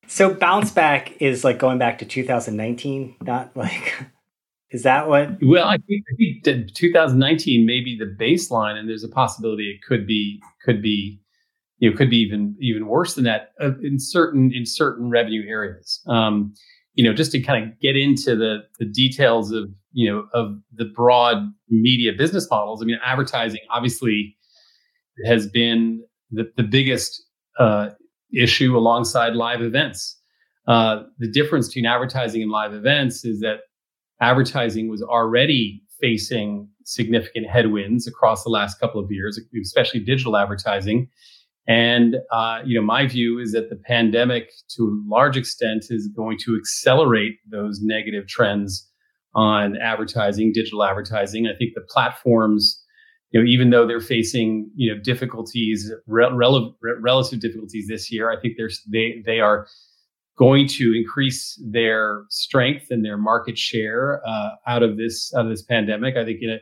so 0.08 0.34
bounce 0.34 0.72
back 0.72 1.22
is 1.22 1.44
like 1.44 1.58
going 1.58 1.78
back 1.78 1.98
to 1.98 2.04
2019, 2.04 3.16
not 3.22 3.56
like 3.56 3.94
is 4.72 4.82
that 4.82 5.08
what? 5.08 5.38
Well, 5.42 5.68
I 5.68 5.76
think, 5.76 6.04
I 6.12 6.40
think 6.44 6.74
2019 6.74 7.64
may 7.64 7.80
be 7.80 7.96
the 7.96 8.06
baseline, 8.06 8.76
and 8.76 8.88
there's 8.88 9.04
a 9.04 9.08
possibility 9.08 9.70
it 9.70 9.86
could 9.86 10.06
be 10.06 10.40
could 10.64 10.82
be 10.82 11.20
you 11.78 11.90
know 11.90 11.96
could 11.96 12.10
be 12.10 12.18
even 12.18 12.56
even 12.60 12.86
worse 12.86 13.14
than 13.14 13.24
that 13.24 13.52
uh, 13.60 13.78
in 13.82 13.98
certain 13.98 14.52
in 14.52 14.66
certain 14.66 15.10
revenue 15.10 15.44
areas. 15.46 16.02
Um, 16.06 16.54
you 16.94 17.04
know, 17.04 17.14
just 17.14 17.32
to 17.32 17.40
kind 17.40 17.64
of 17.64 17.80
get 17.80 17.96
into 17.96 18.36
the 18.36 18.58
the 18.78 18.84
details 18.84 19.52
of 19.52 19.70
you 19.92 20.10
know 20.10 20.26
of 20.34 20.56
the 20.74 20.84
broad 20.84 21.52
media 21.68 22.12
business 22.12 22.46
models. 22.50 22.82
I 22.82 22.86
mean, 22.86 22.98
advertising 23.04 23.60
obviously 23.70 24.36
has 25.26 25.46
been 25.46 26.02
the, 26.30 26.50
the 26.56 26.62
biggest 26.62 27.22
uh, 27.58 27.90
issue 28.34 28.76
alongside 28.76 29.34
live 29.34 29.62
events. 29.62 30.18
Uh, 30.66 31.02
the 31.18 31.30
difference 31.30 31.68
between 31.68 31.86
advertising 31.86 32.42
and 32.42 32.50
live 32.50 32.72
events 32.72 33.24
is 33.24 33.40
that 33.40 33.60
advertising 34.20 34.88
was 34.88 35.02
already 35.02 35.82
facing 36.00 36.68
significant 36.84 37.48
headwinds 37.48 38.06
across 38.06 38.44
the 38.44 38.50
last 38.50 38.78
couple 38.80 39.00
of 39.00 39.10
years, 39.10 39.40
especially 39.60 40.00
digital 40.00 40.36
advertising. 40.36 41.08
And 41.68 42.16
uh, 42.32 42.60
you 42.64 42.78
know, 42.78 42.84
my 42.84 43.06
view 43.06 43.38
is 43.38 43.52
that 43.52 43.70
the 43.70 43.76
pandemic, 43.76 44.50
to 44.76 44.82
a 44.82 44.94
large 45.08 45.36
extent, 45.36 45.84
is 45.90 46.08
going 46.16 46.38
to 46.44 46.56
accelerate 46.56 47.36
those 47.50 47.80
negative 47.80 48.26
trends 48.26 48.88
on 49.34 49.76
advertising, 49.78 50.52
digital 50.52 50.82
advertising. 50.82 51.46
I 51.46 51.56
think 51.56 51.72
the 51.74 51.86
platforms, 51.88 52.82
you 53.30 53.40
know, 53.40 53.46
even 53.46 53.70
though 53.70 53.86
they're 53.86 54.00
facing 54.00 54.70
you 54.74 54.92
know 54.92 55.00
difficulties, 55.00 55.90
rel- 56.06 56.36
relative 57.00 57.40
difficulties 57.40 57.86
this 57.88 58.12
year, 58.12 58.30
I 58.30 58.40
think 58.40 58.54
there's 58.56 58.82
they 58.90 59.22
they 59.24 59.38
are 59.38 59.66
going 60.38 60.66
to 60.66 60.92
increase 60.96 61.62
their 61.64 62.24
strength 62.30 62.86
and 62.90 63.04
their 63.04 63.16
market 63.16 63.56
share 63.56 64.20
uh, 64.26 64.50
out 64.66 64.82
of 64.82 64.96
this 64.96 65.32
out 65.36 65.44
of 65.44 65.50
this 65.50 65.62
pandemic. 65.62 66.16
I 66.16 66.24
think 66.24 66.38
in 66.40 66.50
a 66.50 66.58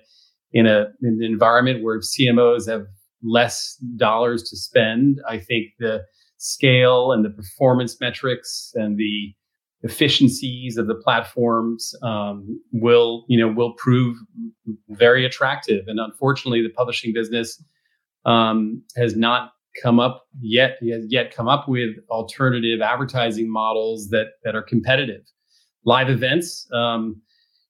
in 0.53 0.67
a 0.67 0.89
in 1.03 1.19
an 1.21 1.25
environment 1.25 1.83
where 1.83 2.01
CMOs 2.01 2.69
have 2.69 2.83
less 3.23 3.77
dollars 3.97 4.43
to 4.51 4.57
spend. 4.57 5.21
I 5.29 5.39
think 5.39 5.69
the 5.79 6.03
scale 6.39 7.13
and 7.13 7.25
the 7.25 7.31
performance 7.31 8.01
metrics 8.01 8.73
and 8.75 8.97
the 8.97 9.35
efficiencies 9.83 10.77
of 10.77 10.87
the 10.87 10.95
platforms 10.95 11.95
um, 12.03 12.61
will, 12.73 13.25
you 13.29 13.39
know, 13.39 13.53
will 13.53 13.73
prove 13.75 14.17
very 14.91 15.25
attractive. 15.25 15.85
And 15.87 15.99
unfortunately, 15.99 16.63
the 16.63 16.71
publishing 16.71 17.13
business 17.15 17.63
um, 18.27 18.83
has 18.97 19.17
not 19.17 19.53
come 19.83 20.01
up 20.01 20.27
yet 20.41 20.79
has 20.91 21.07
yet 21.09 21.35
come 21.35 21.47
up 21.47 21.69
with 21.69 21.91
alternative 22.11 22.81
advertising 22.83 23.51
models 23.51 24.09
that 24.09 24.33
that 24.43 24.55
are 24.55 24.63
competitive. 24.63 25.23
Live 25.85 26.11
events, 26.11 26.69
um, 26.73 27.23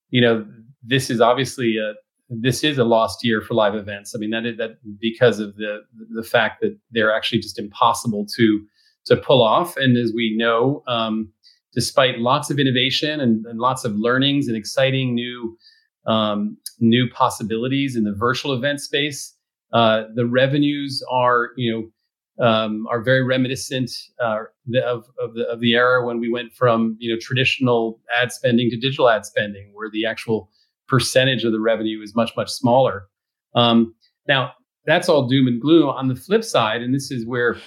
you 0.09 0.19
know, 0.19 0.45
this 0.83 1.09
is 1.09 1.21
obviously 1.21 1.77
a, 1.77 1.93
this 2.31 2.63
is 2.63 2.77
a 2.77 2.85
lost 2.85 3.25
year 3.25 3.41
for 3.41 3.53
live 3.53 3.75
events. 3.75 4.15
I 4.15 4.17
mean, 4.17 4.29
that 4.29 4.45
is 4.45 4.57
that 4.57 4.77
because 4.99 5.39
of 5.39 5.57
the 5.57 5.79
the 6.09 6.23
fact 6.23 6.61
that 6.61 6.77
they're 6.91 7.13
actually 7.13 7.39
just 7.39 7.59
impossible 7.59 8.25
to 8.37 8.65
to 9.05 9.17
pull 9.17 9.43
off. 9.43 9.75
And 9.75 9.97
as 9.97 10.13
we 10.15 10.35
know, 10.37 10.83
um, 10.87 11.29
despite 11.73 12.19
lots 12.19 12.49
of 12.49 12.59
innovation 12.59 13.19
and, 13.19 13.45
and, 13.45 13.59
lots 13.59 13.83
of 13.83 13.95
learnings 13.95 14.47
and 14.47 14.55
exciting 14.55 15.15
new 15.15 15.57
um, 16.05 16.57
new 16.79 17.09
possibilities 17.09 17.95
in 17.95 18.05
the 18.05 18.13
virtual 18.13 18.53
event 18.53 18.79
space, 18.79 19.35
uh, 19.73 20.03
the 20.15 20.25
revenues 20.25 21.03
are 21.11 21.49
you 21.57 21.71
know 21.71 22.45
um, 22.45 22.87
are 22.89 23.01
very 23.01 23.23
reminiscent 23.23 23.91
uh, 24.23 24.43
of 24.85 25.05
of 25.19 25.33
the, 25.33 25.45
of 25.51 25.59
the 25.59 25.73
era 25.73 26.05
when 26.05 26.21
we 26.21 26.31
went 26.31 26.53
from 26.53 26.95
you 26.97 27.11
know 27.11 27.19
traditional 27.19 27.99
ad 28.17 28.31
spending 28.31 28.69
to 28.69 28.77
digital 28.77 29.09
ad 29.09 29.25
spending, 29.25 29.71
where 29.73 29.89
the 29.91 30.05
actual 30.05 30.49
percentage 30.87 31.43
of 31.43 31.51
the 31.51 31.59
revenue 31.59 32.01
is 32.01 32.15
much 32.15 32.31
much 32.35 32.49
smaller. 32.49 33.07
Um, 33.55 33.93
now 34.27 34.53
that's 34.85 35.09
all 35.09 35.27
doom 35.27 35.47
and 35.47 35.61
gloom. 35.61 35.89
On 35.89 36.07
the 36.07 36.15
flip 36.15 36.43
side, 36.43 36.81
and 36.81 36.93
this 36.93 37.11
is 37.11 37.25
where 37.25 37.57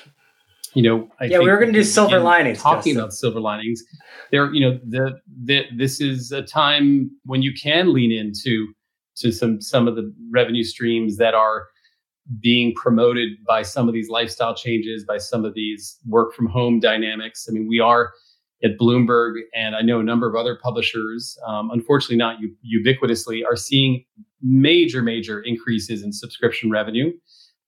you 0.75 0.83
know, 0.83 1.09
I 1.21 1.27
yeah, 1.27 1.39
we 1.39 1.49
were 1.49 1.59
going 1.59 1.73
to 1.73 1.79
do 1.79 1.85
silver 1.85 2.19
linings. 2.19 2.61
Talking 2.61 2.95
Justin. 2.95 2.99
about 2.99 3.13
silver 3.13 3.41
linings, 3.41 3.83
there, 4.33 4.53
you 4.53 4.61
know, 4.61 4.79
the, 4.85 5.13
the 5.45 5.65
this 5.77 6.01
is 6.01 6.33
a 6.33 6.43
time 6.43 7.11
when 7.25 7.43
you 7.43 7.53
can 7.55 7.95
lean 7.95 8.11
into 8.11 8.73
to 9.17 9.31
some 9.31 9.61
some 9.61 9.87
of 9.87 9.95
the 9.95 10.13
revenue 10.33 10.65
streams 10.65 11.17
that 11.19 11.33
are 11.35 11.69
being 12.41 12.75
promoted 12.75 13.29
by 13.47 13.63
some 13.63 13.87
of 13.87 13.95
these 13.95 14.09
lifestyle 14.09 14.55
changes, 14.55 15.05
by 15.05 15.19
some 15.19 15.45
of 15.45 15.55
these 15.55 15.99
work 16.09 16.35
from 16.35 16.47
home 16.47 16.81
dynamics. 16.81 17.47
I 17.49 17.53
mean, 17.53 17.69
we 17.69 17.79
are 17.79 18.13
at 18.65 18.79
Bloomberg, 18.79 19.35
and 19.55 19.77
I 19.77 19.83
know 19.83 20.01
a 20.01 20.03
number 20.03 20.27
of 20.29 20.35
other 20.35 20.57
publishers, 20.57 21.39
um, 21.47 21.71
unfortunately 21.71 22.17
not 22.17 22.37
u- 22.41 22.83
ubiquitously, 22.83 23.43
are 23.45 23.57
seeing 23.57 24.05
major, 24.43 25.03
major 25.03 25.41
increases 25.41 26.03
in 26.03 26.13
subscription 26.13 26.71
revenue. 26.71 27.13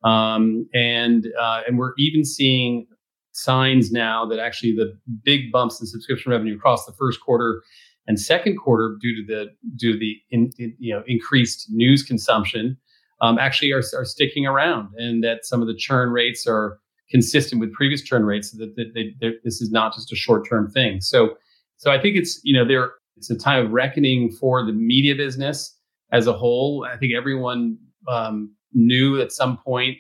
Um, 0.05 0.67
and 0.75 1.27
uh, 1.41 1.63
and 1.67 1.79
we're 1.79 1.93
even 1.99 2.25
seeing 2.25 2.87
signs 3.33 3.93
now 3.93 4.25
that 4.27 4.39
actually 4.39 4.73
the 4.75 4.97
big 5.23 5.53
bumps 5.53 5.81
in 5.81 5.87
subscription 5.87 6.33
revenue 6.33 6.57
across 6.57 6.87
the 6.87 6.93
first 6.93 7.21
quarter 7.21 7.63
and 8.07 8.19
second 8.19 8.57
quarter 8.57 8.97
due 9.01 9.15
to 9.17 9.27
the 9.27 9.47
due 9.77 9.93
to 9.93 9.99
the 9.99 10.17
in, 10.31 10.51
in, 10.59 10.75
you 10.79 10.95
know 10.95 11.03
increased 11.07 11.67
news 11.71 12.03
consumption 12.03 12.77
um, 13.21 13.39
actually 13.39 13.73
are, 13.73 13.83
are 13.95 14.05
sticking 14.05 14.47
around, 14.47 14.89
and 14.97 15.25
that 15.25 15.45
some 15.45 15.61
of 15.61 15.69
the 15.69 15.75
churn 15.75 16.11
rates 16.11 16.47
are 16.47 16.79
consistent 17.11 17.61
with 17.61 17.73
previous 17.73 18.03
churn 18.03 18.25
rates 18.25 18.53
so 18.53 18.59
that, 18.59 18.75
they, 18.95 19.35
this 19.45 19.61
is 19.61 19.71
not 19.71 19.95
just 19.95 20.13
a 20.13 20.17
short-term 20.17 20.71
thing. 20.71 21.01
So 21.01 21.37
so 21.79 21.91
i 21.91 22.01
think 22.01 22.17
it's 22.17 22.41
you 22.43 22.57
know 22.57 22.67
there 22.67 22.93
it's 23.17 23.31
a 23.31 23.37
time 23.37 23.65
of 23.65 23.73
reckoning 23.73 24.31
for 24.31 24.65
the 24.65 24.73
media 24.73 25.15
business 25.15 25.75
as 26.13 26.27
a 26.27 26.33
whole. 26.33 26.87
I 26.91 26.97
think 26.97 27.15
everyone 27.15 27.79
um, 28.09 28.55
knew 28.73 29.21
at 29.21 29.33
some 29.33 29.57
point 29.57 29.97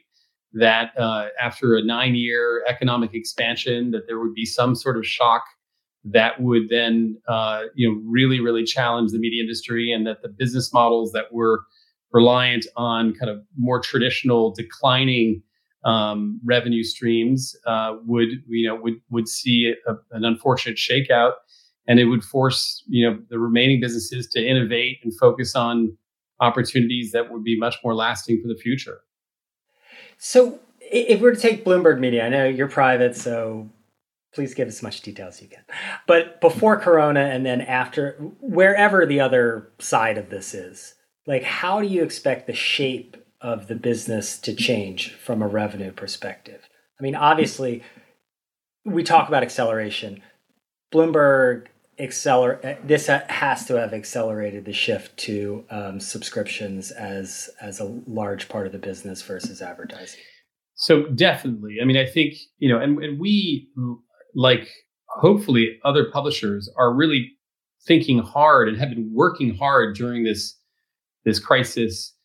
that 0.53 0.91
uh, 0.99 1.29
after 1.41 1.77
a 1.77 1.83
nine-year 1.83 2.63
economic 2.69 3.15
expansion 3.15 3.91
that 3.91 4.07
there 4.07 4.21
would 4.21 4.35
be 4.35 4.45
some 4.45 4.75
sort 4.75 4.97
of 4.97 5.07
shock 5.07 5.45
that 6.05 6.41
would 6.41 6.69
then 6.69 7.17
uh, 7.29 7.63
you 7.75 7.89
know 7.89 8.01
really 8.07 8.41
really 8.41 8.65
challenge 8.65 9.13
the 9.13 9.19
media 9.19 9.43
industry 9.43 9.93
and 9.93 10.07
that 10.07 10.23
the 10.23 10.29
business 10.29 10.73
models 10.73 11.13
that 11.13 11.33
were 11.33 11.65
reliant 12.13 12.67
on 12.77 13.13
kind 13.15 13.31
of 13.31 13.43
more 13.57 13.81
traditional 13.81 14.55
declining 14.55 15.43
um, 15.87 16.41
revenue 16.45 16.83
streams 16.83 17.55
uh, 17.65 17.97
would 18.05 18.29
you 18.49 18.69
know 18.69 18.75
would 18.75 19.01
would 19.09 19.29
see 19.29 19.73
a, 19.87 19.93
an 20.11 20.25
unfortunate 20.25 20.77
shakeout, 20.77 21.35
and 21.87 22.01
it 22.01 22.07
would 22.07 22.25
force 22.25 22.83
you 22.89 23.09
know 23.09 23.19
the 23.31 23.39
remaining 23.39 23.81
businesses 23.81 24.27
to 24.33 24.45
innovate 24.45 24.99
and 25.05 25.17
focus 25.17 25.55
on 25.55 25.97
opportunities 26.41 27.13
that 27.13 27.31
would 27.31 27.45
be 27.45 27.59
much 27.59 27.77
more 27.83 27.95
lasting 27.95 28.43
for 28.43 28.49
the 28.49 28.57
future. 28.57 28.99
So, 30.19 30.59
if 30.81 31.21
we 31.21 31.25
were 31.25 31.35
to 31.35 31.41
take 31.41 31.65
Bloomberg 31.65 32.01
Media, 32.01 32.27
I 32.27 32.29
know 32.31 32.47
you're 32.47 32.69
private, 32.69 33.17
so 33.17 33.71
please 34.35 34.55
give 34.55 34.69
as 34.69 34.83
much 34.83 35.03
detail 35.03 35.29
as 35.29 35.41
you 35.41 35.49
can. 35.49 35.63
But 36.07 36.41
before 36.41 36.79
Corona 36.79 37.21
and 37.21 37.47
then 37.47 37.63
after, 37.63 38.13
wherever 38.41 39.07
the 39.07 39.21
other 39.21 39.71
side 39.79 40.19
of 40.19 40.31
this 40.31 40.53
is, 40.53 40.95
like 41.27 41.43
how 41.43 41.81
do 41.81 41.87
you 41.87 42.03
expect 42.03 42.47
the 42.47 42.53
shape 42.53 43.17
of 43.47 43.69
the 43.69 43.77
business 43.77 44.39
to 44.39 44.53
change 44.53 45.13
from 45.13 45.41
a 45.41 45.47
revenue 45.47 45.93
perspective? 45.93 46.69
I 46.99 47.03
mean, 47.03 47.15
obviously, 47.15 47.85
we 48.85 49.05
talk 49.05 49.29
about 49.29 49.45
acceleration. 49.45 50.21
Bloomberg 50.93 51.67
accelerate 51.99 52.87
this 52.87 53.07
has 53.07 53.65
to 53.67 53.75
have 53.81 53.95
accelerated 53.95 54.65
the 54.65 54.73
shift 54.73 55.17
to 55.17 55.65
um, 55.71 56.01
subscriptions 56.01 56.91
as 56.91 57.49
as 57.61 57.79
a 57.79 57.85
large 58.07 58.49
part 58.49 58.67
of 58.67 58.73
the 58.73 58.79
business 58.79 59.23
versus 59.23 59.63
advertising. 59.63 60.21
So 60.75 61.05
definitely, 61.07 61.77
I 61.81 61.85
mean, 61.85 61.97
I 61.97 62.05
think 62.05 62.35
you 62.59 62.69
know, 62.69 62.81
and, 62.81 62.99
and 63.03 63.21
we 63.21 63.69
like 64.35 64.69
hopefully 65.09 65.79
other 65.85 66.11
publishers 66.13 66.69
are 66.77 66.93
really 66.93 67.33
thinking 67.87 68.19
hard 68.19 68.69
and 68.69 68.77
have 68.77 68.91
been 68.91 69.13
working 69.15 69.55
hard 69.57 69.95
during 69.95 70.25
this 70.25 70.59
this 71.25 71.39
crisis 71.39 72.16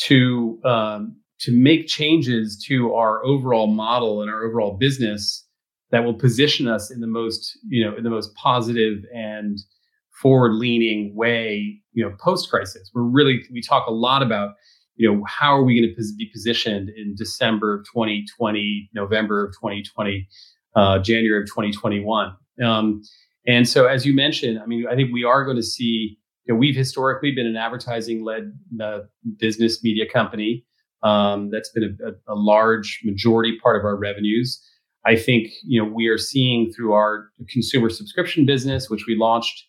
to 0.00 0.60
um, 0.64 1.16
to 1.40 1.52
make 1.56 1.86
changes 1.86 2.62
to 2.68 2.94
our 2.94 3.24
overall 3.24 3.66
model 3.66 4.20
and 4.20 4.30
our 4.30 4.44
overall 4.44 4.76
business 4.76 5.46
that 5.90 6.04
will 6.04 6.14
position 6.14 6.68
us 6.68 6.90
in 6.90 7.00
the 7.00 7.06
most 7.06 7.58
you 7.68 7.84
know 7.84 7.96
in 7.96 8.04
the 8.04 8.10
most 8.10 8.34
positive 8.34 8.98
and 9.14 9.58
forward 10.22 10.52
leaning 10.52 11.14
way 11.14 11.80
you 11.92 12.04
know 12.04 12.14
post 12.20 12.50
crisis 12.50 12.90
we're 12.94 13.02
really 13.02 13.42
we 13.52 13.60
talk 13.60 13.86
a 13.86 13.92
lot 13.92 14.22
about 14.22 14.54
you 14.96 15.10
know 15.10 15.22
how 15.26 15.56
are 15.56 15.64
we 15.64 15.80
going 15.80 15.94
to 15.94 16.16
be 16.16 16.30
positioned 16.32 16.90
in 16.96 17.14
december 17.16 17.78
of 17.78 17.84
2020 17.86 18.90
november 18.94 19.46
of 19.46 19.52
2020 19.54 20.28
uh, 20.76 20.98
january 20.98 21.42
of 21.42 21.48
2021 21.48 22.34
um, 22.64 23.02
and 23.46 23.68
so 23.68 23.86
as 23.86 24.04
you 24.04 24.14
mentioned 24.14 24.58
i 24.60 24.66
mean 24.66 24.86
i 24.90 24.94
think 24.94 25.12
we 25.12 25.24
are 25.24 25.44
going 25.44 25.56
to 25.56 25.62
see 25.62 26.18
you 26.50 26.56
know, 26.56 26.58
we've 26.58 26.74
historically 26.74 27.30
been 27.30 27.46
an 27.46 27.54
advertising 27.54 28.24
led 28.24 28.58
uh, 28.82 29.00
business 29.38 29.84
media 29.84 30.04
company. 30.12 30.64
Um, 31.04 31.48
that's 31.48 31.70
been 31.70 31.96
a, 32.04 32.32
a, 32.32 32.34
large 32.34 33.00
majority 33.04 33.56
part 33.62 33.76
of 33.76 33.84
our 33.84 33.96
revenues. 33.96 34.60
I 35.06 35.14
think 35.14 35.48
you 35.62 35.80
know 35.80 35.88
we 35.88 36.08
are 36.08 36.18
seeing 36.18 36.72
through 36.72 36.92
our 36.92 37.28
consumer 37.48 37.88
subscription 37.88 38.46
business, 38.46 38.90
which 38.90 39.04
we 39.06 39.16
launched 39.16 39.64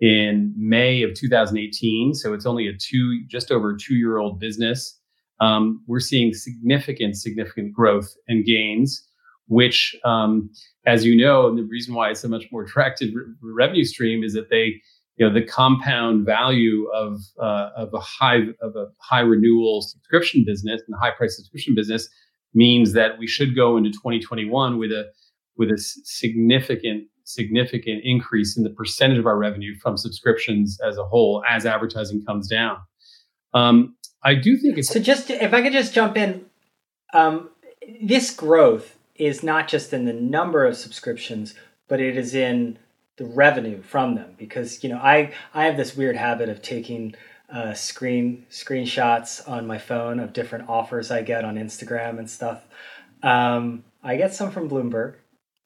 in 0.00 0.52
May 0.58 1.02
of 1.02 1.14
2018. 1.14 2.12
So 2.12 2.34
it's 2.34 2.44
only 2.44 2.68
a 2.68 2.72
two, 2.78 3.22
just 3.28 3.50
over 3.50 3.74
two 3.74 3.94
year 3.94 4.18
old 4.18 4.38
business. 4.38 5.00
Um, 5.40 5.82
we're 5.86 6.00
seeing 6.00 6.34
significant, 6.34 7.16
significant 7.16 7.72
growth 7.72 8.14
and 8.28 8.44
gains, 8.44 9.02
which, 9.48 9.96
um, 10.04 10.50
as 10.86 11.04
you 11.04 11.16
know, 11.16 11.48
and 11.48 11.58
the 11.58 11.64
reason 11.64 11.94
why 11.94 12.10
it's 12.10 12.24
a 12.24 12.28
much 12.28 12.44
more 12.52 12.62
attractive 12.62 13.08
re- 13.14 13.24
revenue 13.42 13.84
stream 13.84 14.22
is 14.22 14.34
that 14.34 14.50
they 14.50 14.82
you 15.16 15.26
know 15.26 15.32
the 15.32 15.44
compound 15.44 16.26
value 16.26 16.88
of 16.94 17.20
uh, 17.40 17.70
of 17.76 17.92
a 17.94 18.00
high 18.00 18.42
of 18.60 18.76
a 18.76 18.86
high 18.98 19.20
renewal 19.20 19.82
subscription 19.82 20.44
business 20.46 20.82
and 20.86 20.96
high 21.00 21.10
price 21.10 21.36
subscription 21.36 21.74
business 21.74 22.08
means 22.54 22.92
that 22.92 23.18
we 23.18 23.26
should 23.26 23.54
go 23.54 23.76
into 23.76 23.90
2021 23.90 24.78
with 24.78 24.92
a 24.92 25.10
with 25.56 25.70
a 25.70 25.78
significant 25.78 27.04
significant 27.24 28.02
increase 28.04 28.56
in 28.56 28.62
the 28.62 28.70
percentage 28.70 29.18
of 29.18 29.26
our 29.26 29.36
revenue 29.36 29.74
from 29.82 29.96
subscriptions 29.96 30.78
as 30.86 30.96
a 30.96 31.04
whole 31.04 31.42
as 31.48 31.66
advertising 31.66 32.24
comes 32.24 32.48
down. 32.48 32.78
Um, 33.52 33.96
I 34.22 34.34
do 34.34 34.56
think 34.56 34.78
it's 34.78 34.88
so. 34.88 35.00
Just 35.00 35.30
if 35.30 35.52
I 35.52 35.62
could 35.62 35.72
just 35.72 35.94
jump 35.94 36.16
in, 36.16 36.46
um, 37.12 37.50
this 38.02 38.34
growth 38.34 38.98
is 39.14 39.42
not 39.42 39.66
just 39.68 39.92
in 39.92 40.04
the 40.04 40.12
number 40.12 40.66
of 40.66 40.76
subscriptions, 40.76 41.54
but 41.88 42.00
it 42.00 42.16
is 42.16 42.34
in 42.34 42.78
the 43.16 43.24
revenue 43.24 43.82
from 43.82 44.14
them 44.14 44.34
because 44.36 44.82
you 44.82 44.90
know 44.90 44.98
I 44.98 45.32
I 45.54 45.64
have 45.64 45.76
this 45.76 45.96
weird 45.96 46.16
habit 46.16 46.48
of 46.48 46.62
taking 46.62 47.14
uh, 47.52 47.74
screen 47.74 48.46
screenshots 48.50 49.46
on 49.48 49.66
my 49.66 49.78
phone 49.78 50.20
of 50.20 50.32
different 50.32 50.68
offers 50.68 51.10
I 51.10 51.22
get 51.22 51.44
on 51.44 51.56
Instagram 51.56 52.18
and 52.18 52.28
stuff. 52.28 52.62
Um, 53.22 53.84
I 54.02 54.16
get 54.16 54.34
some 54.34 54.50
from 54.50 54.68
Bloomberg. 54.68 55.14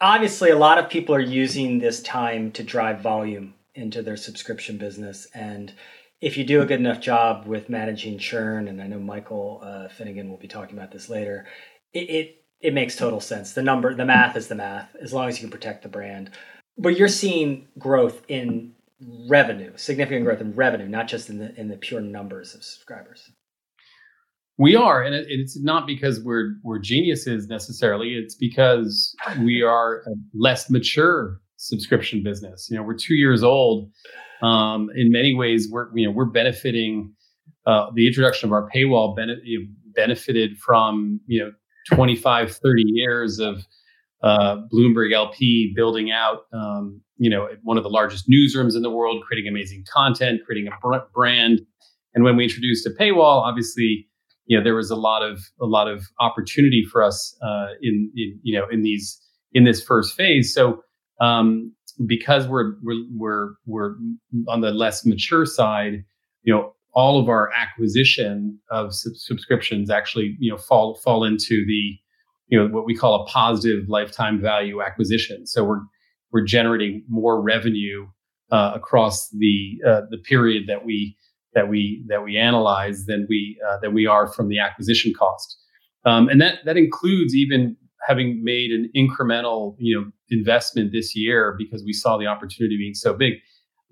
Obviously, 0.01 0.51
a 0.51 0.59
lot 0.59 0.79
of 0.79 0.89
people 0.89 1.15
are 1.15 1.21
using 1.21 1.79
this 1.79 2.03
time 2.03 2.53
to 2.53 2.63
drive 2.63 3.01
volume 3.01 3.55
into 3.75 4.03
their 4.03 4.17
subscription 4.17 4.79
business, 4.79 5.27
and 5.35 5.73
if 6.21 6.37
you 6.37 6.45
do 6.45 6.61
a 6.61 6.67
good 6.67 6.81
enough 6.81 7.01
job 7.01 7.47
with 7.47 7.69
managing 7.69 8.19
churn, 8.19 8.69
and 8.69 8.81
I 8.81 8.87
know 8.87 8.99
Michael 8.99 9.61
uh, 9.63 9.89
Finnegan 9.89 10.29
will 10.29 10.37
be 10.37 10.49
talking 10.49 10.77
about 10.77 10.93
this 10.93 11.09
later, 11.09 11.47
it, 11.93 12.11
it 12.11 12.37
it 12.61 12.75
makes 12.75 12.95
total 12.97 13.21
sense. 13.21 13.53
The 13.53 13.63
number, 13.63 13.95
the 13.95 14.05
math 14.05 14.37
is 14.37 14.49
the 14.49 14.55
math, 14.55 14.95
as 14.97 15.15
long 15.15 15.29
as 15.29 15.39
you 15.39 15.45
can 15.45 15.51
protect 15.51 15.83
the 15.83 15.89
brand. 15.89 16.31
But 16.81 16.97
you're 16.97 17.09
seeing 17.09 17.69
growth 17.79 18.23
in 18.29 18.73
revenue, 19.29 19.73
significant 19.77 20.25
growth 20.25 20.41
in 20.41 20.55
revenue, 20.55 20.89
not 20.89 21.09
just 21.09 21.29
in 21.29 21.39
the 21.39 21.55
in 21.59 21.69
the 21.69 21.77
pure 21.77 22.01
numbers 22.01 22.55
of 22.55 22.63
subscribers. 22.63 23.31
We 24.59 24.77
are, 24.77 25.03
and 25.03 25.15
it's 25.15 25.59
not 25.59 25.87
because 25.87 26.21
we're 26.23 26.55
we're 26.63 26.79
geniuses 26.79 27.49
necessarily. 27.49 28.15
It's 28.15 28.35
because 28.35 29.15
we 29.41 29.63
are 29.63 30.01
a 30.01 30.11
less 30.35 30.69
mature 30.69 31.41
subscription 31.57 32.23
business. 32.23 32.69
You 32.71 32.77
know, 32.77 32.83
we're 32.83 32.97
two 32.97 33.15
years 33.15 33.43
old. 33.43 33.91
Um, 34.43 34.89
in 34.95 35.11
many 35.11 35.35
ways, 35.35 35.69
we're 35.71 35.89
you 35.95 36.07
know 36.07 36.13
we're 36.13 36.27
benefiting. 36.27 37.15
Uh, 37.67 37.87
the 37.95 38.07
introduction 38.07 38.49
of 38.49 38.53
our 38.53 38.69
paywall 38.75 39.15
bene- 39.15 39.69
benefited 39.95 40.57
from 40.59 41.21
you 41.27 41.41
know 41.41 41.53
25, 41.95 42.57
30 42.57 42.83
years 42.87 43.39
of 43.39 43.67
uh, 44.23 44.57
Bloomberg 44.73 45.13
LP 45.13 45.73
building 45.75 46.11
out, 46.11 46.41
um, 46.53 47.01
you 47.17 47.31
know, 47.31 47.49
one 47.63 47.77
of 47.77 47.83
the 47.83 47.91
largest 47.91 48.29
newsrooms 48.29 48.77
in 48.77 48.83
the 48.83 48.91
world, 48.91 49.23
creating 49.27 49.49
amazing 49.49 49.85
content, 49.91 50.41
creating 50.45 50.71
a 50.71 51.01
brand. 51.15 51.61
And 52.15 52.25
when 52.25 52.37
we 52.37 52.45
introduced 52.45 52.87
a 52.87 52.91
paywall, 52.91 53.43
obviously, 53.43 54.07
you 54.47 54.59
know, 54.59 54.65
there 54.65 54.75
was 54.75 54.91
a 54.91 54.97
lot 54.97 55.23
of 55.23 55.41
a 55.61 55.67
lot 55.67 55.89
of 55.89 56.07
opportunity 56.19 56.85
for 56.91 57.03
us 57.03 57.37
uh, 57.43 57.69
in, 57.81 58.11
in 58.17 58.39
you 58.43 58.59
know 58.59 58.67
in 58.71 58.83
these 58.83 59.21
in 59.53 59.65
this 59.65 59.83
first 59.83 60.17
phase. 60.17 60.53
So 60.53 60.83
um, 61.21 61.73
because 62.07 62.49
we're 62.49 62.75
we're 62.83 63.05
we're 63.15 63.51
we're 63.67 63.95
on 64.49 64.61
the 64.61 64.73
less 64.73 65.07
mature 65.07 65.47
side, 65.47 66.05
you 66.43 66.53
know, 66.53 66.75
all 66.93 67.21
of 67.21 67.29
our 67.29 67.51
acquisition 67.53 68.59
of 68.71 68.95
sub- 68.95 69.15
subscriptions 69.15 69.91
actually 69.91 70.37
you 70.41 70.51
know 70.51 70.59
fall 70.59 70.97
fall 70.97 71.25
into 71.25 71.65
the 71.67 71.97
you 72.51 72.59
know 72.59 72.69
what 72.69 72.85
we 72.85 72.95
call 72.95 73.23
a 73.23 73.27
positive 73.27 73.89
lifetime 73.89 74.41
value 74.41 74.83
acquisition. 74.83 75.47
So 75.47 75.65
we're 75.65 75.81
we're 76.33 76.45
generating 76.45 77.05
more 77.09 77.41
revenue 77.41 78.07
uh, 78.51 78.73
across 78.75 79.29
the 79.31 79.79
uh, 79.87 80.03
the 80.11 80.19
period 80.19 80.65
that 80.67 80.85
we 80.85 81.17
that 81.55 81.69
we 81.69 82.05
that 82.09 82.25
we 82.25 82.37
analyze 82.37 83.07
than 83.07 83.27
we 83.29 83.59
uh, 83.69 83.79
than 83.81 83.95
we 83.95 84.07
are 84.07 84.27
from 84.27 84.49
the 84.49 84.59
acquisition 84.59 85.13
cost, 85.17 85.57
um, 86.05 86.29
and 86.29 86.41
that 86.41 86.59
that 86.65 86.77
includes 86.77 87.35
even 87.35 87.77
having 88.07 88.43
made 88.43 88.71
an 88.73 88.91
incremental 88.97 89.77
you 89.79 89.97
know 89.99 90.11
investment 90.31 90.93
this 90.93 91.17
year 91.17 91.55
because 91.57 91.85
we 91.85 91.93
saw 91.93 92.19
the 92.19 92.27
opportunity 92.27 92.77
being 92.77 92.95
so 92.95 93.15
big. 93.15 93.35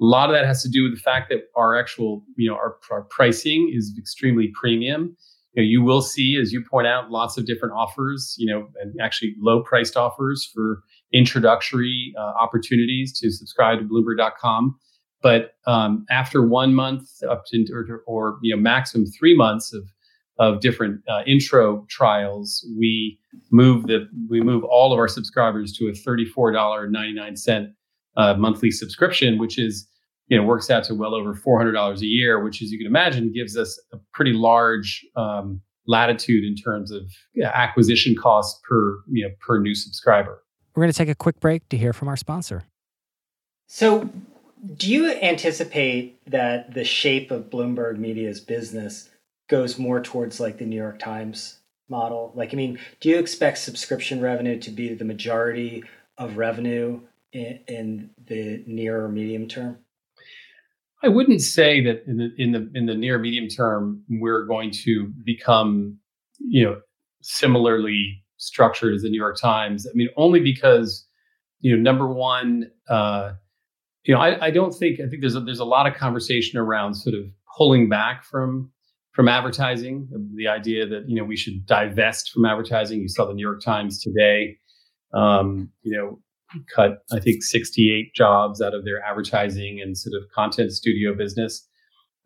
A 0.00 0.04
lot 0.04 0.30
of 0.30 0.34
that 0.36 0.46
has 0.46 0.62
to 0.62 0.68
do 0.68 0.84
with 0.84 0.94
the 0.94 1.00
fact 1.00 1.28
that 1.30 1.44
our 1.56 1.76
actual 1.76 2.24
you 2.36 2.48
know 2.48 2.56
our, 2.56 2.76
our 2.90 3.02
pricing 3.02 3.72
is 3.72 3.94
extremely 3.98 4.50
premium 4.60 5.16
you, 5.58 5.64
know, 5.64 5.68
you 5.68 5.82
will 5.82 6.02
see, 6.02 6.38
as 6.40 6.52
you 6.52 6.64
point 6.64 6.86
out, 6.86 7.10
lots 7.10 7.36
of 7.36 7.46
different 7.46 7.74
offers, 7.74 8.34
you 8.38 8.52
know, 8.52 8.68
and 8.80 8.94
actually 9.00 9.34
low 9.40 9.62
priced 9.62 9.96
offers 9.96 10.48
for 10.54 10.82
introductory 11.12 12.14
uh, 12.18 12.32
opportunities 12.40 13.18
to 13.18 13.30
subscribe 13.30 13.78
to 13.78 13.84
Bloomberg.com. 13.84 14.78
But 15.20 15.54
um, 15.66 16.06
after 16.10 16.46
one 16.46 16.74
month 16.74 17.10
up 17.28 17.44
to 17.46 17.66
or, 17.72 18.02
or, 18.06 18.38
you 18.40 18.54
know 18.54 18.60
maximum 18.60 19.06
three 19.06 19.36
months 19.36 19.72
of 19.72 19.82
of 20.38 20.60
different 20.60 21.00
uh, 21.08 21.22
intro 21.26 21.84
trials, 21.88 22.64
we 22.78 23.18
move 23.50 23.88
the 23.88 24.08
we 24.28 24.40
move 24.40 24.62
all 24.62 24.92
of 24.92 24.98
our 25.00 25.08
subscribers 25.08 25.72
to 25.72 25.88
a 25.88 25.92
thirty 25.92 26.24
four 26.24 26.52
dollar 26.52 26.88
ninety 26.88 27.14
nine 27.14 27.36
cent 27.36 27.70
uh, 28.16 28.34
monthly 28.34 28.70
subscription, 28.70 29.38
which 29.38 29.58
is 29.58 29.88
you 30.28 30.36
know 30.36 30.44
works 30.44 30.70
out 30.70 30.84
to 30.84 30.94
well 30.94 31.14
over 31.14 31.34
four 31.34 31.58
hundred 31.58 31.72
dollars 31.72 32.02
a 32.02 32.06
year, 32.06 32.42
which, 32.42 32.62
as 32.62 32.70
you 32.70 32.78
can 32.78 32.86
imagine, 32.86 33.32
gives 33.32 33.56
us 33.56 33.80
a 33.92 33.98
pretty 34.12 34.32
large 34.32 35.04
um, 35.16 35.60
latitude 35.86 36.44
in 36.44 36.54
terms 36.54 36.90
of 36.90 37.02
acquisition 37.42 38.14
costs 38.14 38.60
per 38.68 38.98
you 39.10 39.26
know 39.26 39.34
per 39.40 39.58
new 39.60 39.74
subscriber. 39.74 40.42
We're 40.74 40.82
going 40.82 40.92
to 40.92 40.98
take 40.98 41.08
a 41.08 41.14
quick 41.14 41.40
break 41.40 41.68
to 41.70 41.76
hear 41.76 41.92
from 41.92 42.08
our 42.08 42.16
sponsor. 42.16 42.62
So, 43.66 44.08
do 44.76 44.90
you 44.90 45.10
anticipate 45.10 46.20
that 46.30 46.74
the 46.74 46.84
shape 46.84 47.30
of 47.30 47.50
Bloomberg 47.50 47.98
Media's 47.98 48.40
business 48.40 49.10
goes 49.48 49.78
more 49.78 50.00
towards 50.00 50.40
like 50.40 50.58
the 50.58 50.64
New 50.64 50.76
York 50.76 50.98
Times 50.98 51.58
model? 51.88 52.32
Like, 52.34 52.52
I 52.52 52.56
mean, 52.56 52.78
do 53.00 53.08
you 53.08 53.18
expect 53.18 53.58
subscription 53.58 54.20
revenue 54.20 54.58
to 54.60 54.70
be 54.70 54.94
the 54.94 55.04
majority 55.04 55.84
of 56.16 56.36
revenue 56.36 57.00
in, 57.32 57.60
in 57.66 58.10
the 58.26 58.62
near 58.66 59.04
or 59.04 59.08
medium 59.08 59.48
term? 59.48 59.78
I 61.02 61.08
wouldn't 61.08 61.40
say 61.40 61.82
that 61.84 62.02
in 62.06 62.16
the 62.16 62.30
in 62.38 62.52
the 62.52 62.70
in 62.74 62.86
the 62.86 62.94
near 62.94 63.18
medium 63.18 63.48
term 63.48 64.02
we're 64.08 64.44
going 64.46 64.70
to 64.84 65.12
become, 65.24 65.98
you 66.38 66.64
know, 66.64 66.80
similarly 67.22 68.24
structured 68.38 68.94
as 68.94 69.02
the 69.02 69.10
New 69.10 69.18
York 69.18 69.36
Times. 69.40 69.86
I 69.86 69.90
mean, 69.94 70.08
only 70.16 70.40
because, 70.40 71.06
you 71.60 71.74
know, 71.74 71.80
number 71.80 72.08
one, 72.08 72.70
uh, 72.88 73.32
you 74.04 74.14
know, 74.14 74.20
I, 74.20 74.46
I 74.46 74.50
don't 74.50 74.72
think 74.72 75.00
I 75.00 75.08
think 75.08 75.20
there's 75.20 75.36
a, 75.36 75.40
there's 75.40 75.60
a 75.60 75.64
lot 75.64 75.86
of 75.86 75.94
conversation 75.94 76.58
around 76.58 76.94
sort 76.94 77.14
of 77.14 77.24
pulling 77.56 77.88
back 77.88 78.24
from 78.24 78.72
from 79.12 79.28
advertising. 79.28 80.08
The 80.34 80.48
idea 80.48 80.86
that 80.86 81.08
you 81.08 81.16
know 81.16 81.24
we 81.24 81.36
should 81.36 81.66
divest 81.66 82.30
from 82.32 82.44
advertising. 82.44 83.00
You 83.00 83.08
saw 83.08 83.26
the 83.26 83.34
New 83.34 83.46
York 83.46 83.62
Times 83.62 84.02
today. 84.02 84.58
Um, 85.12 85.70
you 85.82 85.96
know, 85.96 86.20
cut, 86.74 86.98
I 87.12 87.20
think, 87.20 87.42
68 87.42 88.14
jobs 88.14 88.60
out 88.60 88.74
of 88.74 88.84
their 88.84 89.02
advertising 89.02 89.80
and 89.82 89.96
sort 89.96 90.14
of 90.20 90.28
content 90.34 90.72
studio 90.72 91.14
business. 91.14 91.66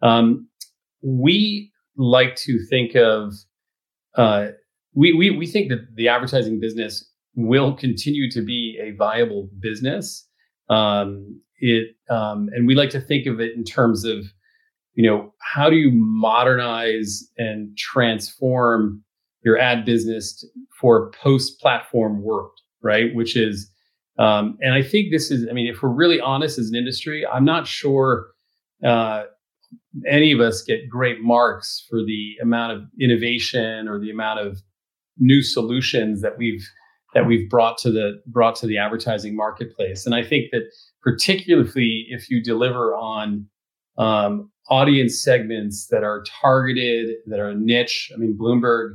Um, 0.03 0.49
we 1.03 1.73
like 1.97 2.37
to 2.37 2.59
think 2.69 2.95
of, 2.95 3.35
uh, 4.17 4.49
we, 4.95 5.13
we, 5.13 5.31
we 5.31 5.47
think 5.47 5.69
that 5.71 5.87
the 5.95 6.09
advertising 6.09 6.61
business 6.61 7.09
will 7.35 7.75
continue 7.75 8.31
to 8.31 8.43
be 8.43 8.79
a 8.83 8.97
viable 8.97 9.49
business. 9.61 10.27
Um, 10.69 11.41
it, 11.59 11.95
um, 12.11 12.49
and 12.53 12.67
we 12.67 12.75
like 12.75 12.91
to 12.91 13.01
think 13.01 13.27
of 13.27 13.41
it 13.41 13.55
in 13.57 13.65
terms 13.65 14.05
of, 14.05 14.25
you 14.95 15.09
know, 15.09 15.33
how 15.41 15.71
do 15.71 15.77
you 15.77 15.91
modernize 15.93 17.27
and 17.39 17.77
transform 17.77 19.03
your 19.45 19.59
ad 19.59 19.85
business 19.85 20.45
for 20.81 21.11
post 21.23 21.61
platform 21.61 22.23
world, 22.23 22.53
right? 22.83 23.15
Which 23.15 23.37
is 23.37 23.71
um, 24.19 24.59
and 24.61 24.75
I 24.75 24.83
think 24.83 25.11
this 25.11 25.31
is, 25.31 25.47
I 25.49 25.53
mean, 25.53 25.67
if 25.67 25.83
we're 25.83 25.91
really 25.91 26.21
honest 26.21 26.59
as 26.59 26.69
an 26.69 26.77
industry, 26.77 27.27
I'm 27.27 27.45
not 27.45 27.67
sure 27.67 28.29
uh, 28.85 29.25
any 30.07 30.33
of 30.33 30.41
us 30.41 30.63
get 30.63 30.89
great 30.89 31.21
marks 31.21 31.87
for 31.89 31.99
the 32.05 32.35
amount 32.43 32.73
of 32.73 32.83
innovation 33.01 33.89
or 33.89 33.99
the 33.99 34.11
amount 34.11 34.41
of 34.41 34.59
new 35.19 35.43
solutions 35.43 36.21
that 36.23 36.39
we've 36.39 36.67
that 37.15 37.27
we've 37.27 37.49
brought 37.51 37.77
to 37.77 37.91
the 37.91 38.23
brought 38.27 38.57
to 38.57 38.67
the 38.67 38.79
advertising 38.79 39.37
marketplace. 39.37 40.07
And 40.07 40.15
I 40.15 40.23
think 40.23 40.51
that 40.53 40.63
particularly 41.03 42.07
if 42.09 42.31
you 42.31 42.43
deliver 42.43 42.95
on 42.95 43.47
um, 43.99 44.51
audience 44.69 45.23
segments 45.23 45.89
that 45.89 46.03
are 46.03 46.25
targeted, 46.41 47.17
that 47.27 47.39
are 47.39 47.55
niche. 47.55 48.11
I 48.15 48.19
mean, 48.19 48.37
Bloomberg 48.39 48.95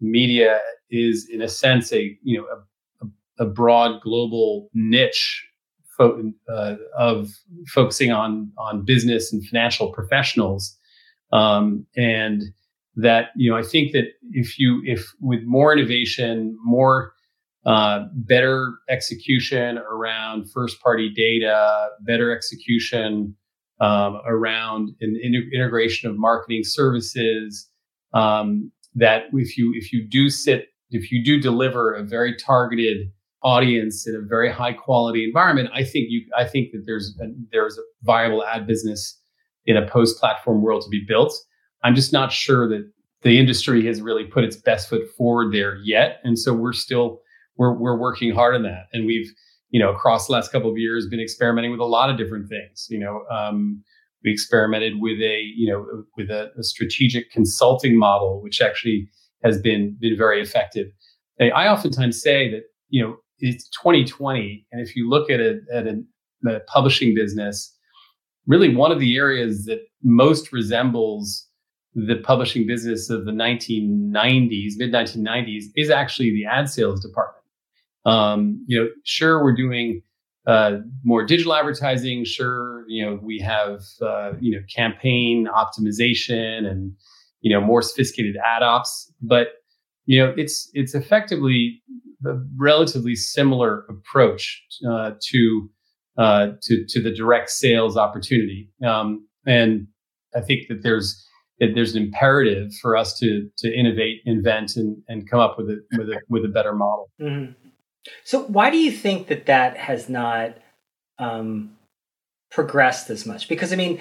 Media 0.00 0.60
is 0.90 1.28
in 1.30 1.42
a 1.42 1.48
sense 1.48 1.92
a 1.92 2.16
you 2.22 2.38
know 2.38 2.44
a 2.44 2.62
a 3.40 3.46
broad 3.46 4.00
global 4.02 4.68
niche 4.74 5.44
fo- 5.96 6.32
uh, 6.48 6.76
of 6.96 7.30
focusing 7.68 8.12
on 8.12 8.52
on 8.58 8.84
business 8.84 9.32
and 9.32 9.44
financial 9.46 9.90
professionals, 9.92 10.76
um, 11.32 11.86
and 11.96 12.42
that 12.96 13.30
you 13.36 13.50
know 13.50 13.56
I 13.56 13.62
think 13.62 13.92
that 13.92 14.04
if 14.30 14.58
you 14.58 14.82
if 14.84 15.10
with 15.20 15.42
more 15.44 15.72
innovation, 15.72 16.56
more 16.62 17.12
uh, 17.66 18.04
better 18.14 18.74
execution 18.88 19.78
around 19.78 20.50
first 20.52 20.80
party 20.80 21.10
data, 21.14 21.88
better 22.02 22.34
execution 22.34 23.34
um, 23.80 24.20
around 24.26 24.90
an 25.00 25.18
in- 25.22 25.50
integration 25.52 26.08
of 26.08 26.18
marketing 26.18 26.62
services. 26.64 27.68
Um, 28.12 28.72
that 28.94 29.24
if 29.32 29.56
you 29.56 29.72
if 29.76 29.92
you 29.92 30.06
do 30.06 30.28
sit 30.28 30.68
if 30.90 31.12
you 31.12 31.24
do 31.24 31.40
deliver 31.40 31.92
a 31.92 32.02
very 32.02 32.36
targeted 32.36 33.12
audience 33.42 34.06
in 34.06 34.14
a 34.14 34.20
very 34.20 34.50
high 34.52 34.72
quality 34.72 35.24
environment, 35.24 35.70
I 35.74 35.84
think 35.84 36.06
you 36.08 36.26
I 36.36 36.44
think 36.44 36.72
that 36.72 36.82
there's 36.86 37.16
a, 37.20 37.26
there's 37.52 37.78
a 37.78 37.82
viable 38.02 38.44
ad 38.44 38.66
business 38.66 39.18
in 39.66 39.76
a 39.76 39.86
post 39.86 40.18
platform 40.18 40.62
world 40.62 40.82
to 40.82 40.88
be 40.88 41.04
built. 41.06 41.34
I'm 41.82 41.94
just 41.94 42.12
not 42.12 42.32
sure 42.32 42.68
that 42.68 42.90
the 43.22 43.38
industry 43.38 43.86
has 43.86 44.00
really 44.00 44.24
put 44.24 44.44
its 44.44 44.56
best 44.56 44.88
foot 44.88 45.02
forward 45.16 45.52
there 45.52 45.76
yet, 45.82 46.20
and 46.24 46.38
so 46.38 46.52
we're 46.52 46.72
still 46.72 47.20
we're 47.56 47.76
we're 47.76 47.98
working 47.98 48.34
hard 48.34 48.54
on 48.54 48.62
that, 48.64 48.86
and 48.92 49.06
we've 49.06 49.30
you 49.70 49.80
know 49.80 49.90
across 49.90 50.26
the 50.26 50.32
last 50.32 50.52
couple 50.52 50.70
of 50.70 50.78
years 50.78 51.06
been 51.08 51.20
experimenting 51.20 51.70
with 51.70 51.80
a 51.80 51.84
lot 51.84 52.10
of 52.10 52.16
different 52.16 52.48
things. 52.48 52.86
You 52.90 53.00
know, 53.00 53.24
um, 53.30 53.82
we 54.24 54.32
experimented 54.32 54.94
with 54.98 55.20
a 55.20 55.42
you 55.56 55.70
know 55.70 56.04
with 56.16 56.30
a, 56.30 56.50
a, 56.58 56.62
strategic 56.62 57.30
consulting 57.30 57.98
model, 57.98 58.42
which 58.42 58.60
actually 58.60 59.08
has 59.42 59.60
been 59.60 59.96
been 60.00 60.16
very 60.16 60.42
effective. 60.42 60.88
I 61.40 61.68
oftentimes 61.68 62.20
say 62.20 62.50
that 62.50 62.64
you 62.90 63.02
know 63.02 63.16
it's 63.40 63.68
2020, 63.70 64.66
and 64.72 64.80
if 64.80 64.96
you 64.96 65.08
look 65.08 65.30
at 65.30 65.40
a 65.40 65.60
at 65.72 65.86
a, 65.86 66.02
a 66.48 66.60
publishing 66.60 67.14
business, 67.14 67.74
really 68.46 68.74
one 68.74 68.92
of 68.92 69.00
the 69.00 69.16
areas 69.16 69.64
that 69.66 69.80
most 70.02 70.52
resembles 70.52 71.46
the 71.94 72.16
publishing 72.16 72.66
business 72.66 73.10
of 73.10 73.24
the 73.24 73.32
1990s, 73.32 74.72
mid 74.76 74.92
1990s, 74.92 75.64
is 75.76 75.90
actually 75.90 76.30
the 76.30 76.44
ad 76.44 76.68
sales 76.68 77.00
department. 77.00 77.44
Um, 78.06 78.64
you 78.66 78.78
know, 78.78 78.88
sure, 79.04 79.42
we're 79.42 79.56
doing 79.56 80.02
uh, 80.46 80.78
more 81.04 81.24
digital 81.24 81.54
advertising. 81.54 82.24
Sure, 82.24 82.84
you 82.88 83.04
know, 83.04 83.18
we 83.22 83.38
have 83.40 83.82
uh, 84.00 84.32
you 84.40 84.52
know 84.52 84.62
campaign 84.74 85.48
optimization 85.48 86.66
and 86.66 86.92
you 87.40 87.52
know 87.52 87.60
more 87.60 87.82
sophisticated 87.82 88.36
ad 88.36 88.62
ops, 88.62 89.12
but 89.20 89.48
you 90.06 90.18
know, 90.18 90.34
it's 90.36 90.70
it's 90.74 90.94
effectively 90.94 91.82
a 92.26 92.38
relatively 92.56 93.16
similar 93.16 93.84
approach 93.88 94.62
uh, 94.88 95.12
to 95.30 95.70
uh, 96.18 96.48
to 96.62 96.84
to 96.88 97.00
the 97.00 97.10
direct 97.10 97.50
sales 97.50 97.96
opportunity. 97.96 98.70
Um, 98.84 99.26
and 99.46 99.86
I 100.34 100.40
think 100.40 100.68
that 100.68 100.82
there's 100.82 101.26
that 101.60 101.74
there's 101.74 101.94
an 101.94 102.02
imperative 102.02 102.74
for 102.74 102.96
us 102.96 103.18
to 103.20 103.48
to 103.58 103.72
innovate, 103.72 104.20
invent, 104.24 104.76
and 104.76 104.96
and 105.08 105.28
come 105.28 105.40
up 105.40 105.56
with 105.58 105.70
a 105.70 105.80
with 105.96 106.08
a 106.08 106.20
with 106.28 106.44
a 106.44 106.48
better 106.48 106.74
model. 106.74 107.10
Mm-hmm. 107.20 107.52
So 108.24 108.44
why 108.44 108.70
do 108.70 108.78
you 108.78 108.90
think 108.90 109.28
that 109.28 109.46
that 109.46 109.76
has 109.76 110.08
not 110.08 110.56
um, 111.18 111.76
progressed 112.50 113.10
as 113.10 113.26
much? 113.26 113.48
Because 113.48 113.72
I 113.72 113.76
mean, 113.76 114.00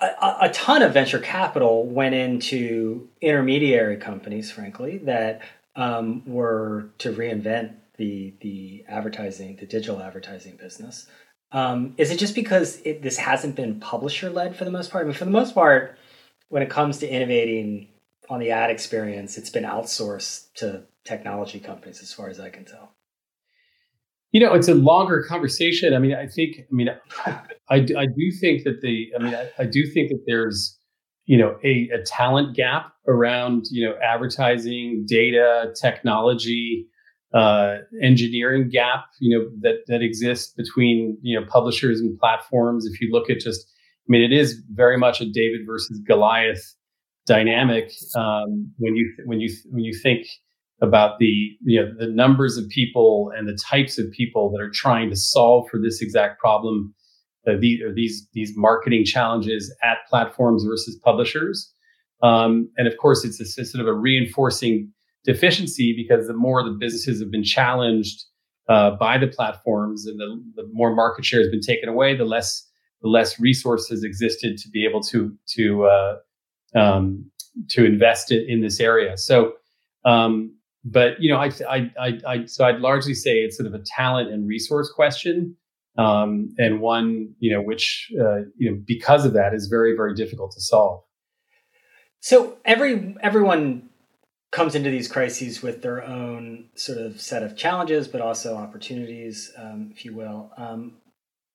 a, 0.00 0.36
a, 0.42 0.50
ton 0.52 0.82
of 0.82 0.92
venture 0.92 1.18
capital 1.18 1.86
went 1.86 2.14
into 2.14 3.08
intermediary 3.20 3.96
companies, 3.96 4.50
frankly, 4.50 4.98
that 4.98 5.42
um, 5.76 6.22
were 6.26 6.90
to 6.98 7.12
reinvent 7.12 7.74
the 7.96 8.34
the 8.40 8.84
advertising, 8.88 9.56
the 9.56 9.66
digital 9.66 10.00
advertising 10.00 10.56
business. 10.56 11.06
Um, 11.52 11.94
is 11.98 12.10
it 12.10 12.18
just 12.18 12.34
because 12.34 12.80
it, 12.84 13.02
this 13.02 13.16
hasn't 13.16 13.54
been 13.54 13.78
publisher 13.78 14.28
led 14.28 14.56
for 14.56 14.64
the 14.64 14.72
most 14.72 14.90
part? 14.90 15.04
I 15.04 15.06
mean, 15.06 15.14
for 15.14 15.24
the 15.24 15.30
most 15.30 15.54
part, 15.54 15.96
when 16.48 16.62
it 16.62 16.70
comes 16.70 16.98
to 16.98 17.08
innovating 17.08 17.88
on 18.28 18.40
the 18.40 18.50
ad 18.50 18.70
experience, 18.70 19.38
it's 19.38 19.50
been 19.50 19.64
outsourced 19.64 20.52
to 20.54 20.82
technology 21.04 21.60
companies, 21.60 22.02
as 22.02 22.12
far 22.12 22.28
as 22.28 22.40
I 22.40 22.50
can 22.50 22.64
tell. 22.64 22.94
You 24.32 24.40
know, 24.40 24.54
it's 24.54 24.66
a 24.66 24.74
longer 24.74 25.22
conversation. 25.28 25.94
I 25.94 26.00
mean, 26.00 26.14
I 26.14 26.26
think, 26.26 26.56
I 26.58 26.74
mean, 26.74 26.88
I, 27.24 27.40
I 27.76 28.06
do 28.06 28.32
think 28.40 28.64
that 28.64 28.80
the, 28.80 29.12
I 29.14 29.22
mean, 29.22 29.34
I, 29.34 29.50
I 29.58 29.64
do 29.64 29.86
think 29.86 30.08
that 30.08 30.24
there's, 30.26 30.76
you 31.26 31.38
know, 31.38 31.56
a, 31.64 31.88
a 31.94 32.02
talent 32.04 32.54
gap 32.54 32.92
around, 33.08 33.66
you 33.70 33.86
know, 33.86 33.94
advertising, 34.02 35.04
data, 35.06 35.72
technology, 35.80 36.86
uh, 37.34 37.78
engineering 38.02 38.68
gap, 38.68 39.06
you 39.20 39.36
know, 39.36 39.46
that 39.60 39.86
that 39.88 40.02
exists 40.02 40.52
between 40.54 41.18
you 41.22 41.38
know 41.38 41.46
publishers 41.46 42.00
and 42.00 42.18
platforms. 42.18 42.86
If 42.86 43.00
you 43.00 43.10
look 43.12 43.28
at 43.28 43.40
just, 43.40 43.66
I 43.66 44.08
mean, 44.08 44.22
it 44.22 44.32
is 44.32 44.62
very 44.72 44.96
much 44.96 45.20
a 45.20 45.24
David 45.24 45.60
versus 45.66 46.00
Goliath 46.06 46.74
dynamic 47.26 47.90
um, 48.14 48.70
when 48.78 48.94
you 48.94 49.12
when 49.24 49.40
you 49.40 49.52
when 49.70 49.82
you 49.82 49.94
think 49.94 50.26
about 50.82 51.18
the 51.18 51.50
you 51.64 51.80
know 51.80 51.90
the 51.98 52.06
numbers 52.06 52.56
of 52.56 52.68
people 52.68 53.32
and 53.36 53.48
the 53.48 53.58
types 53.60 53.98
of 53.98 54.10
people 54.12 54.50
that 54.50 54.62
are 54.62 54.70
trying 54.70 55.10
to 55.10 55.16
solve 55.16 55.66
for 55.70 55.80
this 55.80 56.02
exact 56.02 56.38
problem 56.38 56.94
uh, 57.46 57.52
the, 57.58 57.82
these 57.94 58.26
these 58.32 58.52
marketing 58.56 59.04
challenges 59.04 59.74
at 59.82 59.98
platforms 60.08 60.64
versus 60.64 60.96
publishers. 60.96 61.72
Um, 62.22 62.70
and 62.76 62.86
of 62.86 62.96
course 62.96 63.24
it's 63.24 63.40
a, 63.40 63.64
sort 63.64 63.82
of 63.82 63.88
a 63.88 63.92
reinforcing 63.92 64.90
deficiency 65.24 65.94
because 65.94 66.26
the 66.26 66.34
more 66.34 66.62
the 66.62 66.70
businesses 66.70 67.20
have 67.20 67.30
been 67.30 67.44
challenged 67.44 68.24
uh, 68.68 68.92
by 68.92 69.18
the 69.18 69.26
platforms 69.26 70.06
and 70.06 70.18
the, 70.18 70.42
the 70.56 70.68
more 70.72 70.94
market 70.94 71.24
share 71.24 71.40
has 71.40 71.50
been 71.50 71.60
taken 71.60 71.88
away 71.88 72.16
the 72.16 72.24
less 72.24 72.66
the 73.02 73.08
less 73.08 73.38
resources 73.38 74.04
existed 74.04 74.56
to 74.58 74.70
be 74.70 74.86
able 74.86 75.02
to 75.02 75.36
to 75.46 75.84
uh, 75.84 76.16
um, 76.74 77.30
to 77.68 77.84
invest 77.84 78.32
in, 78.32 78.62
this 78.62 78.80
area. 78.80 79.16
So 79.16 79.52
um, 80.04 80.54
but 80.84 81.20
you 81.20 81.30
know, 81.30 81.38
I, 81.38 81.50
I, 81.68 81.90
I, 81.98 82.20
I, 82.26 82.44
so 82.46 82.64
I'd 82.64 82.80
largely 82.80 83.14
say 83.14 83.38
it's 83.38 83.56
sort 83.56 83.66
of 83.66 83.74
a 83.74 83.82
talent 83.96 84.30
and 84.30 84.46
resource 84.46 84.90
question, 84.94 85.56
um, 85.96 86.54
and 86.58 86.80
one 86.80 87.34
you 87.38 87.52
know 87.52 87.62
which 87.62 88.10
uh, 88.20 88.40
you 88.56 88.70
know 88.70 88.78
because 88.86 89.24
of 89.24 89.32
that 89.34 89.54
is 89.54 89.66
very 89.66 89.96
very 89.96 90.14
difficult 90.14 90.52
to 90.52 90.60
solve. 90.60 91.02
So 92.20 92.56
every 92.64 93.16
everyone 93.22 93.90
comes 94.54 94.76
into 94.76 94.88
these 94.88 95.08
crises 95.08 95.62
with 95.62 95.82
their 95.82 96.04
own 96.04 96.66
sort 96.76 96.96
of 96.98 97.20
set 97.20 97.42
of 97.42 97.56
challenges, 97.56 98.06
but 98.06 98.20
also 98.20 98.56
opportunities, 98.56 99.52
um, 99.58 99.90
if 99.92 100.04
you 100.04 100.14
will. 100.14 100.52
Um, 100.56 100.98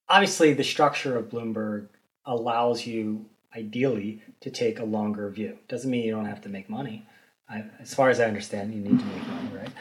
obviously, 0.10 0.54
the 0.54 0.66
structure 0.66 1.18
of 1.18 1.30
Bloomberg 1.30 1.88
allows 2.26 2.86
you 2.86 3.26
ideally 3.56 4.22
to 4.42 4.52
take 4.52 4.80
a 4.80 4.84
longer 4.84 5.30
view. 5.30 5.58
Doesn't 5.70 5.90
mean 5.90 6.04
you 6.04 6.12
don't 6.12 6.26
have 6.26 6.42
to 6.42 6.50
make 6.50 6.70
money. 6.70 7.08
I, 7.50 7.64
as 7.80 7.94
far 7.94 8.10
as 8.10 8.20
I 8.20 8.26
understand, 8.26 8.74
you 8.74 8.82
need 8.82 9.00
to 9.00 9.06
make 9.06 9.28
money, 9.28 9.50
right? 9.56 9.72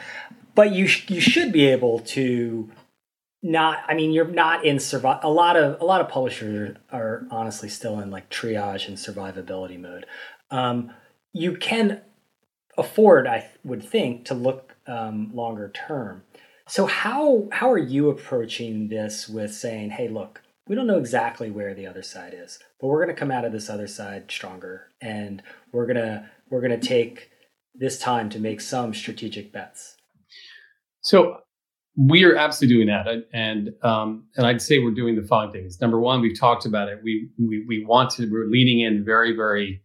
But 0.55 0.71
you 0.71 0.87
sh- 0.87 1.09
you 1.09 1.21
should 1.21 1.51
be 1.51 1.67
able 1.67 1.99
to 1.99 2.71
not. 3.41 3.79
I 3.87 3.93
mean, 3.93 4.11
you're 4.11 4.27
not 4.27 4.65
in 4.65 4.79
survive. 4.79 5.23
A 5.23 5.29
lot 5.29 5.55
of 5.55 5.81
a 5.81 5.85
lot 5.85 6.01
of 6.01 6.09
publishers 6.09 6.77
are 6.91 7.25
honestly 7.31 7.69
still 7.69 7.99
in 7.99 8.11
like 8.11 8.29
triage 8.29 8.87
and 8.87 8.97
survivability 8.97 9.79
mode. 9.79 10.05
Um, 10.51 10.91
you 11.33 11.55
can 11.55 12.01
afford, 12.77 13.27
I 13.27 13.49
would 13.63 13.83
think, 13.83 14.25
to 14.25 14.33
look 14.33 14.75
um, 14.87 15.31
longer 15.33 15.69
term. 15.69 16.23
So 16.67 16.85
how 16.85 17.47
how 17.51 17.71
are 17.71 17.77
you 17.77 18.09
approaching 18.09 18.89
this 18.89 19.27
with 19.27 19.53
saying, 19.53 19.91
hey, 19.91 20.07
look, 20.07 20.41
we 20.67 20.75
don't 20.75 20.87
know 20.87 20.99
exactly 20.99 21.49
where 21.49 21.73
the 21.73 21.87
other 21.87 22.03
side 22.03 22.33
is, 22.35 22.59
but 22.79 22.87
we're 22.87 23.03
going 23.03 23.15
to 23.15 23.19
come 23.19 23.31
out 23.31 23.45
of 23.45 23.51
this 23.51 23.69
other 23.69 23.87
side 23.87 24.29
stronger, 24.29 24.87
and 25.01 25.41
we're 25.71 25.87
gonna 25.87 26.29
we're 26.49 26.61
gonna 26.61 26.79
take 26.79 27.29
this 27.79 27.97
time 27.97 28.29
to 28.29 28.39
make 28.39 28.61
some 28.61 28.93
strategic 28.93 29.51
bets? 29.51 29.95
So 31.01 31.41
we 31.99 32.23
are 32.23 32.35
absolutely 32.35 32.75
doing 32.75 32.87
that, 32.87 33.25
and 33.33 33.71
um, 33.83 34.25
and 34.37 34.47
I'd 34.47 34.61
say 34.61 34.79
we're 34.79 34.91
doing 34.91 35.15
the 35.15 35.27
following 35.27 35.51
things. 35.51 35.81
Number 35.81 35.99
one, 35.99 36.21
we've 36.21 36.39
talked 36.39 36.65
about 36.65 36.87
it. 36.87 36.99
We 37.03 37.29
we 37.37 37.65
we 37.67 37.83
want 37.83 38.11
to. 38.11 38.29
We're 38.31 38.45
leaning 38.45 38.79
in 38.79 39.03
very 39.03 39.35
very 39.35 39.81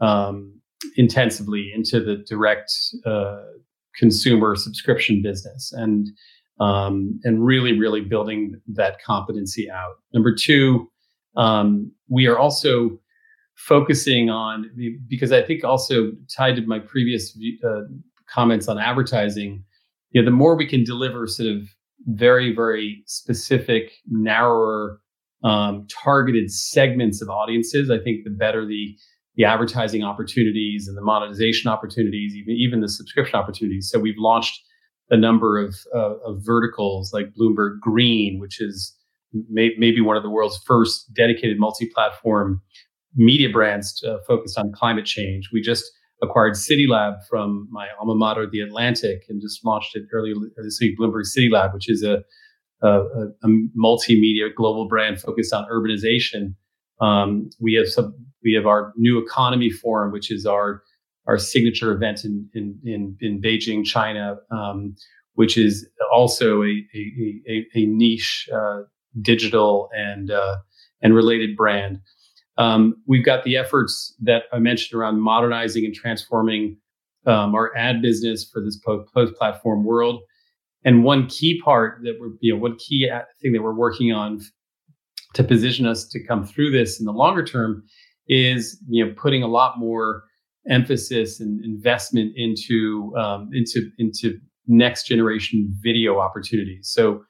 um, 0.00 0.58
intensively 0.96 1.70
into 1.74 2.00
the 2.02 2.16
direct 2.16 2.72
uh, 3.04 3.42
consumer 3.96 4.56
subscription 4.56 5.20
business, 5.20 5.70
and 5.72 6.08
um, 6.58 7.20
and 7.24 7.44
really 7.44 7.78
really 7.78 8.00
building 8.00 8.58
that 8.68 9.02
competency 9.02 9.70
out. 9.70 9.96
Number 10.14 10.34
two, 10.34 10.90
um, 11.36 11.92
we 12.08 12.26
are 12.26 12.38
also 12.38 12.98
focusing 13.56 14.30
on 14.30 14.70
because 15.06 15.32
I 15.32 15.42
think 15.42 15.64
also 15.64 16.12
tied 16.34 16.56
to 16.56 16.62
my 16.62 16.78
previous 16.78 17.36
uh, 17.62 17.80
comments 18.26 18.68
on 18.68 18.78
advertising, 18.78 19.64
you 20.10 20.20
know, 20.20 20.24
the 20.24 20.36
more 20.36 20.56
we 20.56 20.66
can 20.66 20.84
deliver 20.84 21.26
sort 21.26 21.48
of 21.48 21.62
very 22.06 22.54
very 22.54 23.02
specific, 23.06 23.92
narrower, 24.06 25.00
um, 25.44 25.86
targeted 25.90 26.50
segments 26.50 27.20
of 27.22 27.28
audiences, 27.28 27.90
I 27.90 27.98
think 27.98 28.24
the 28.24 28.30
better 28.30 28.66
the 28.66 28.96
the 29.36 29.44
advertising 29.44 30.02
opportunities 30.02 30.88
and 30.88 30.96
the 30.96 31.02
monetization 31.02 31.70
opportunities, 31.70 32.34
even 32.34 32.54
even 32.56 32.80
the 32.80 32.88
subscription 32.88 33.38
opportunities. 33.38 33.88
So 33.90 33.98
we've 33.98 34.18
launched 34.18 34.60
a 35.10 35.16
number 35.16 35.58
of 35.58 35.76
uh, 35.94 36.16
of 36.24 36.40
verticals 36.44 37.12
like 37.12 37.32
Bloomberg 37.38 37.80
Green, 37.80 38.38
which 38.40 38.60
is 38.60 38.94
may, 39.48 39.70
maybe 39.78 40.00
one 40.00 40.16
of 40.16 40.22
the 40.22 40.30
world's 40.30 40.60
first 40.66 41.12
dedicated 41.14 41.58
multi-platform 41.58 42.60
media 43.14 43.48
brands 43.50 44.02
uh, 44.06 44.18
focused 44.26 44.58
on 44.58 44.72
climate 44.72 45.06
change. 45.06 45.50
We 45.52 45.60
just 45.60 45.84
acquired 46.22 46.54
CityLab 46.54 47.24
from 47.28 47.68
my 47.70 47.86
alma 48.00 48.14
mater, 48.14 48.46
The 48.50 48.60
Atlantic, 48.60 49.24
and 49.28 49.40
just 49.40 49.64
launched 49.64 49.94
it 49.94 50.04
earlier 50.12 50.34
this 50.56 50.78
week, 50.80 50.98
Bloomberg 50.98 51.24
CityLab, 51.36 51.74
which 51.74 51.88
is 51.88 52.02
a, 52.02 52.22
a, 52.82 53.00
a 53.42 53.48
multimedia 53.78 54.54
global 54.54 54.88
brand 54.88 55.20
focused 55.20 55.52
on 55.52 55.66
urbanization. 55.70 56.54
Um, 57.00 57.50
we 57.60 57.74
have 57.74 57.88
some, 57.88 58.14
we 58.42 58.54
have 58.54 58.66
our 58.66 58.92
new 58.96 59.18
economy 59.18 59.70
forum, 59.70 60.12
which 60.12 60.30
is 60.30 60.46
our 60.46 60.82
our 61.26 61.38
signature 61.38 61.92
event 61.92 62.24
in 62.24 62.48
in 62.54 62.78
in, 62.84 63.16
in 63.20 63.40
Beijing, 63.40 63.84
China, 63.84 64.38
um, 64.50 64.96
which 65.34 65.56
is 65.56 65.88
also 66.12 66.62
a 66.62 66.84
a, 66.94 67.42
a, 67.48 67.66
a 67.74 67.86
niche 67.86 68.48
uh, 68.52 68.80
digital 69.20 69.88
and 69.94 70.30
uh, 70.30 70.56
and 71.02 71.14
related 71.14 71.56
brand. 71.56 72.00
Um, 72.58 72.96
we've 73.06 73.24
got 73.24 73.44
the 73.44 73.56
efforts 73.56 74.14
that 74.20 74.44
I 74.52 74.58
mentioned 74.58 74.98
around 74.98 75.20
modernizing 75.20 75.84
and 75.84 75.94
transforming 75.94 76.76
um, 77.26 77.54
our 77.54 77.74
ad 77.76 78.02
business 78.02 78.48
for 78.52 78.60
this 78.60 78.80
post 79.14 79.34
platform 79.36 79.84
world. 79.84 80.20
And 80.84 81.04
one 81.04 81.28
key 81.28 81.60
part 81.62 82.00
that 82.02 82.16
we're, 82.20 82.30
you 82.40 82.54
know, 82.54 82.60
one 82.60 82.76
key 82.76 83.10
thing 83.40 83.52
that 83.52 83.62
we're 83.62 83.74
working 83.74 84.12
on 84.12 84.40
to 85.34 85.44
position 85.44 85.86
us 85.86 86.06
to 86.08 86.24
come 86.24 86.44
through 86.44 86.70
this 86.70 86.98
in 86.98 87.06
the 87.06 87.12
longer 87.12 87.44
term 87.44 87.84
is, 88.28 88.82
you 88.88 89.04
know, 89.04 89.12
putting 89.16 89.42
a 89.42 89.48
lot 89.48 89.78
more 89.78 90.24
emphasis 90.68 91.40
and 91.40 91.64
investment 91.64 92.32
into 92.36 93.14
um, 93.16 93.50
into 93.52 93.90
into 93.98 94.38
next 94.66 95.06
generation 95.06 95.72
video 95.82 96.20
opportunities. 96.20 96.90
So, 96.92 97.22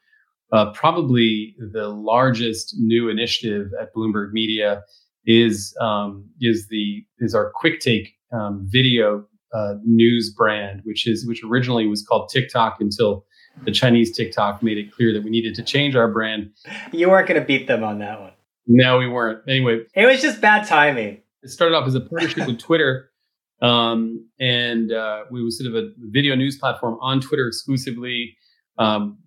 uh, 0.53 0.73
probably 0.73 1.55
the 1.73 1.89
largest 1.89 2.75
new 2.79 3.09
initiative 3.09 3.69
at 3.81 3.95
Bloomberg 3.95 4.33
Media 4.33 4.83
is 5.27 5.77
um, 5.81 6.29
is 6.41 6.69
the 6.69 7.05
is 7.19 7.35
our 7.35 7.53
Quick 7.55 7.81
Take 7.81 8.15
um, 8.33 8.67
video 8.69 9.27
uh, 9.55 9.75
news 9.85 10.33
brand, 10.37 10.83
which 10.85 11.07
is 11.07 11.27
which 11.27 11.43
originally 11.45 11.87
was 11.87 12.05
called 12.07 12.31
TicToc 12.35 12.77
until 12.81 13.25
the 13.65 13.73
Chinese 13.73 14.17
TikTok 14.17 14.63
made 14.63 14.79
it 14.79 14.93
clear 14.93 15.13
that 15.13 15.23
we 15.23 15.31
needed 15.31 15.55
to 15.57 15.63
change 15.63 15.97
our 15.97 16.11
brand. 16.11 16.51
You 16.93 17.11
weren't 17.11 17.29
going 17.29 17.41
to 17.41 17.47
beat 17.47 17.67
them 17.67 17.83
on 17.83 17.99
that 17.99 18.21
one. 18.21 18.33
No, 18.67 18.99
we 18.99 19.09
weren't. 19.09 19.41
Anyway, 19.49 19.81
it 19.95 20.07
was 20.07 20.21
just 20.21 20.41
bad 20.41 20.67
timing. 20.67 21.23
It 21.43 21.49
started 21.49 21.75
off 21.75 21.87
as 21.87 21.95
a 21.95 22.01
partnership 22.01 22.47
with 22.47 22.59
Twitter, 22.59 23.11
um, 23.63 24.29
and 24.39 24.93
uh, 24.93 25.25
we 25.31 25.43
were 25.43 25.51
sort 25.51 25.75
of 25.75 25.83
a 25.83 25.91
video 25.99 26.35
news 26.35 26.59
platform 26.59 26.99
on 27.01 27.21
Twitter 27.21 27.47
exclusively, 27.47 28.37
um, 28.79 29.19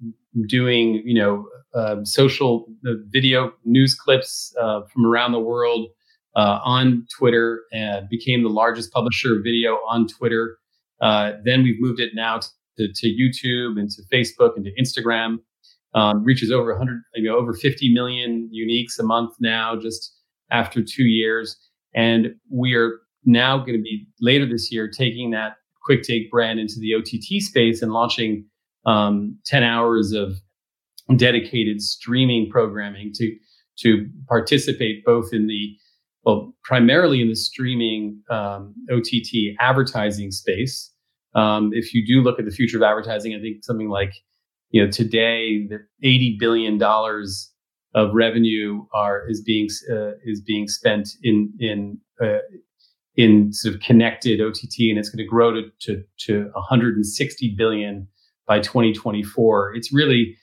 doing 0.47 1.01
you 1.05 1.15
know 1.15 1.47
uh, 1.73 2.03
social 2.03 2.65
uh, 2.85 2.91
video 3.09 3.53
news 3.65 3.95
clips 3.95 4.53
uh, 4.59 4.81
from 4.93 5.05
around 5.05 5.31
the 5.31 5.39
world 5.39 5.89
uh, 6.35 6.59
on 6.63 7.05
Twitter, 7.17 7.61
and 7.71 8.07
became 8.09 8.43
the 8.43 8.49
largest 8.49 8.91
publisher 8.91 9.37
of 9.37 9.43
video 9.43 9.75
on 9.87 10.07
Twitter. 10.07 10.57
Then 11.01 11.63
we've 11.63 11.79
moved 11.79 11.99
it 11.99 12.11
now 12.13 12.39
to, 12.77 12.87
to 12.93 13.07
YouTube 13.07 13.79
and 13.79 13.89
to 13.91 14.01
Facebook 14.13 14.51
and 14.55 14.65
to 14.65 14.71
Instagram. 14.81 15.37
Um, 15.93 16.23
reaches 16.23 16.51
over 16.51 16.69
100, 16.69 17.01
you 17.15 17.29
know, 17.29 17.37
over 17.37 17.53
50 17.53 17.93
million 17.93 18.49
uniques 18.55 18.97
a 18.97 19.03
month 19.03 19.33
now, 19.41 19.75
just 19.75 20.15
after 20.49 20.81
two 20.81 21.03
years. 21.03 21.57
And 21.93 22.35
we 22.49 22.75
are 22.75 22.99
now 23.25 23.57
going 23.57 23.73
to 23.73 23.81
be 23.81 24.07
later 24.21 24.45
this 24.45 24.71
year 24.71 24.89
taking 24.89 25.31
that 25.31 25.57
quick 25.83 26.03
take 26.03 26.31
brand 26.31 26.59
into 26.59 26.75
the 26.79 26.95
OTT 26.95 27.41
space 27.41 27.81
and 27.81 27.91
launching 27.91 28.45
um, 28.85 29.37
10 29.45 29.63
hours 29.63 30.13
of 30.13 30.35
dedicated 31.15 31.81
streaming 31.81 32.49
programming 32.49 33.11
to 33.15 33.35
to 33.79 34.07
participate 34.27 35.03
both 35.05 35.33
in 35.33 35.47
the 35.47 35.75
well 36.23 36.53
primarily 36.63 37.21
in 37.21 37.29
the 37.29 37.35
streaming 37.35 38.21
um, 38.29 38.73
OTT 38.91 39.55
advertising 39.59 40.31
space, 40.31 40.91
um, 41.35 41.71
if 41.73 41.93
you 41.93 42.05
do 42.05 42.21
look 42.21 42.39
at 42.39 42.45
the 42.45 42.51
future 42.51 42.77
of 42.77 42.83
advertising, 42.83 43.33
I 43.33 43.39
think 43.39 43.63
something 43.63 43.89
like, 43.89 44.13
you 44.69 44.83
know, 44.83 44.89
today 44.89 45.67
the 45.67 45.79
eighty 46.03 46.37
billion 46.39 46.77
dollars 46.77 47.51
of 47.93 48.13
revenue 48.13 48.85
are 48.93 49.27
is 49.29 49.41
being 49.41 49.67
uh, 49.91 50.11
is 50.23 50.41
being 50.41 50.67
spent 50.67 51.09
in 51.23 51.51
in 51.59 51.97
uh, 52.21 52.39
in 53.15 53.51
sort 53.51 53.75
of 53.75 53.81
connected 53.81 54.41
OTT, 54.41 54.89
and 54.89 54.97
it's 54.97 55.09
going 55.09 55.23
to 55.23 55.29
grow 55.29 55.53
to 55.53 55.63
to 55.81 56.03
to 56.27 56.49
160 56.53 57.55
billion 57.57 58.07
by 58.47 58.59
2024. 58.59 59.75
It's 59.75 59.93
really 59.93 60.35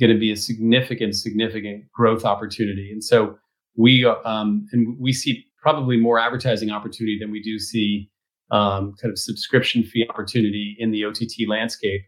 going 0.00 0.12
to 0.12 0.18
be 0.18 0.32
a 0.32 0.36
significant 0.36 1.14
significant 1.14 1.90
growth 1.92 2.24
opportunity, 2.24 2.90
and 2.92 3.02
so 3.02 3.38
we 3.76 4.04
um, 4.04 4.66
and 4.72 4.98
we 4.98 5.12
see 5.12 5.46
probably 5.60 5.96
more 5.96 6.18
advertising 6.18 6.70
opportunity 6.70 7.18
than 7.18 7.30
we 7.30 7.42
do 7.42 7.58
see 7.58 8.10
um, 8.50 8.94
kind 9.00 9.10
of 9.12 9.18
subscription 9.18 9.82
fee 9.82 10.06
opportunity 10.08 10.76
in 10.78 10.90
the 10.90 11.04
OTT 11.04 11.48
landscape. 11.48 12.02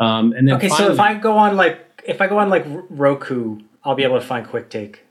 Um, 0.00 0.32
and 0.32 0.48
then 0.48 0.56
okay, 0.56 0.68
finally, 0.68 0.88
so 0.88 0.92
if 0.92 1.00
I 1.00 1.14
go 1.14 1.36
on 1.36 1.56
like 1.56 2.02
if 2.06 2.20
I 2.20 2.26
go 2.26 2.38
on 2.38 2.48
like 2.48 2.64
Roku, 2.90 3.60
I'll 3.84 3.94
be 3.94 4.02
able 4.02 4.18
to 4.18 4.26
find 4.26 4.46
Quick 4.46 4.70
Take. 4.70 5.04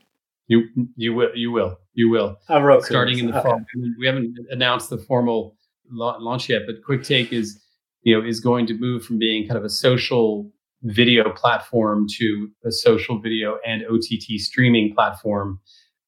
You 0.46 0.68
you 0.96 1.14
will 1.14 1.30
you 1.34 1.50
will 1.50 1.78
you 1.94 2.10
will 2.10 2.36
uh, 2.50 2.60
Roku, 2.60 2.84
starting 2.84 3.18
in 3.18 3.26
the 3.26 3.38
okay. 3.38 3.48
fall. 3.48 3.64
We 3.98 4.06
haven't 4.06 4.36
announced 4.50 4.90
the 4.90 4.98
formal 4.98 5.56
launch 5.90 6.48
yet, 6.48 6.62
but 6.66 6.84
Quick 6.84 7.02
Take 7.02 7.32
is 7.32 7.62
you 8.02 8.14
know 8.14 8.26
is 8.26 8.40
going 8.40 8.66
to 8.66 8.74
move 8.74 9.04
from 9.04 9.18
being 9.18 9.46
kind 9.46 9.56
of 9.56 9.64
a 9.64 9.70
social 9.70 10.50
video 10.84 11.30
platform 11.30 12.06
to 12.18 12.48
a 12.64 12.70
social 12.70 13.18
video 13.20 13.58
and 13.66 13.82
OTT 13.90 14.38
streaming 14.38 14.94
platform 14.94 15.58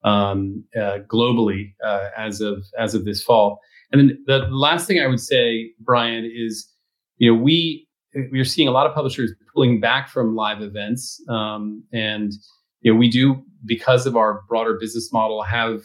um, 0.05 0.65
uh, 0.77 0.99
globally 1.11 1.73
uh, 1.85 2.09
as 2.17 2.41
of 2.41 2.65
as 2.79 2.95
of 2.95 3.05
this 3.05 3.23
fall. 3.23 3.61
And 3.91 4.01
then 4.01 4.25
the 4.27 4.39
last 4.51 4.87
thing 4.87 5.01
I 5.01 5.07
would 5.07 5.21
say, 5.21 5.73
Brian, 5.81 6.31
is 6.33 6.69
you 7.19 7.33
know 7.33 7.41
we 7.41 7.89
we 8.31 8.39
are 8.39 8.45
seeing 8.45 8.69
a 8.69 8.71
lot 8.71 8.87
of 8.87 8.95
publishers 8.95 9.33
pulling 9.53 9.81
back 9.81 10.09
from 10.09 10.35
live 10.35 10.63
events, 10.63 11.23
um, 11.29 11.83
and 11.93 12.33
you 12.83 12.93
know 12.93 12.99
we 12.99 13.11
do 13.11 13.43
because 13.65 14.07
of 14.07 14.17
our 14.17 14.43
broader 14.49 14.77
business 14.79 15.13
model 15.13 15.43
have 15.43 15.83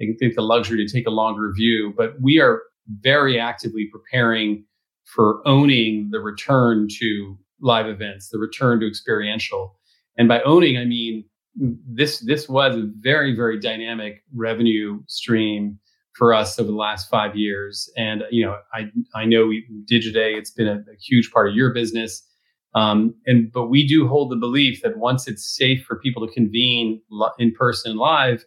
I 0.00 0.06
think 0.18 0.34
the 0.34 0.42
luxury 0.42 0.84
to 0.84 0.90
take 0.90 1.06
a 1.06 1.10
longer 1.10 1.52
view, 1.54 1.92
but 1.96 2.14
we 2.20 2.40
are 2.40 2.62
very 3.00 3.38
actively 3.38 3.88
preparing 3.92 4.64
for 5.04 5.46
owning 5.46 6.08
the 6.10 6.20
return 6.20 6.88
to 6.98 7.38
live 7.60 7.86
events, 7.86 8.28
the 8.28 8.38
return 8.38 8.80
to 8.80 8.88
experiential. 8.88 9.76
And 10.16 10.28
by 10.28 10.42
owning, 10.42 10.76
I 10.76 10.84
mean 10.84 11.24
this 11.54 12.20
this 12.20 12.48
was 12.48 12.76
a 12.76 12.88
very 13.00 13.34
very 13.34 13.58
dynamic 13.58 14.22
revenue 14.34 15.00
stream 15.08 15.78
for 16.14 16.34
us 16.34 16.58
over 16.58 16.70
the 16.70 16.76
last 16.76 17.08
five 17.08 17.36
years. 17.36 17.90
And 17.96 18.24
you 18.30 18.44
know, 18.44 18.58
I 18.74 18.90
I 19.14 19.24
know 19.24 19.46
we, 19.46 19.66
Digiday, 19.90 20.36
it's 20.36 20.50
been 20.50 20.68
a, 20.68 20.76
a, 20.76 20.96
huge 21.00 21.30
part 21.30 21.48
of 21.48 21.54
your 21.54 21.72
business. 21.72 22.26
Um, 22.74 23.14
and 23.26 23.50
but 23.50 23.66
we 23.66 23.86
do 23.86 24.06
hold 24.06 24.30
the 24.30 24.36
belief 24.36 24.82
that 24.82 24.96
once 24.96 25.26
it's 25.26 25.44
safe 25.56 25.84
for 25.84 25.98
people 25.98 26.26
to 26.26 26.32
convene 26.32 27.00
in 27.38 27.52
person 27.52 27.96
live, 27.96 28.44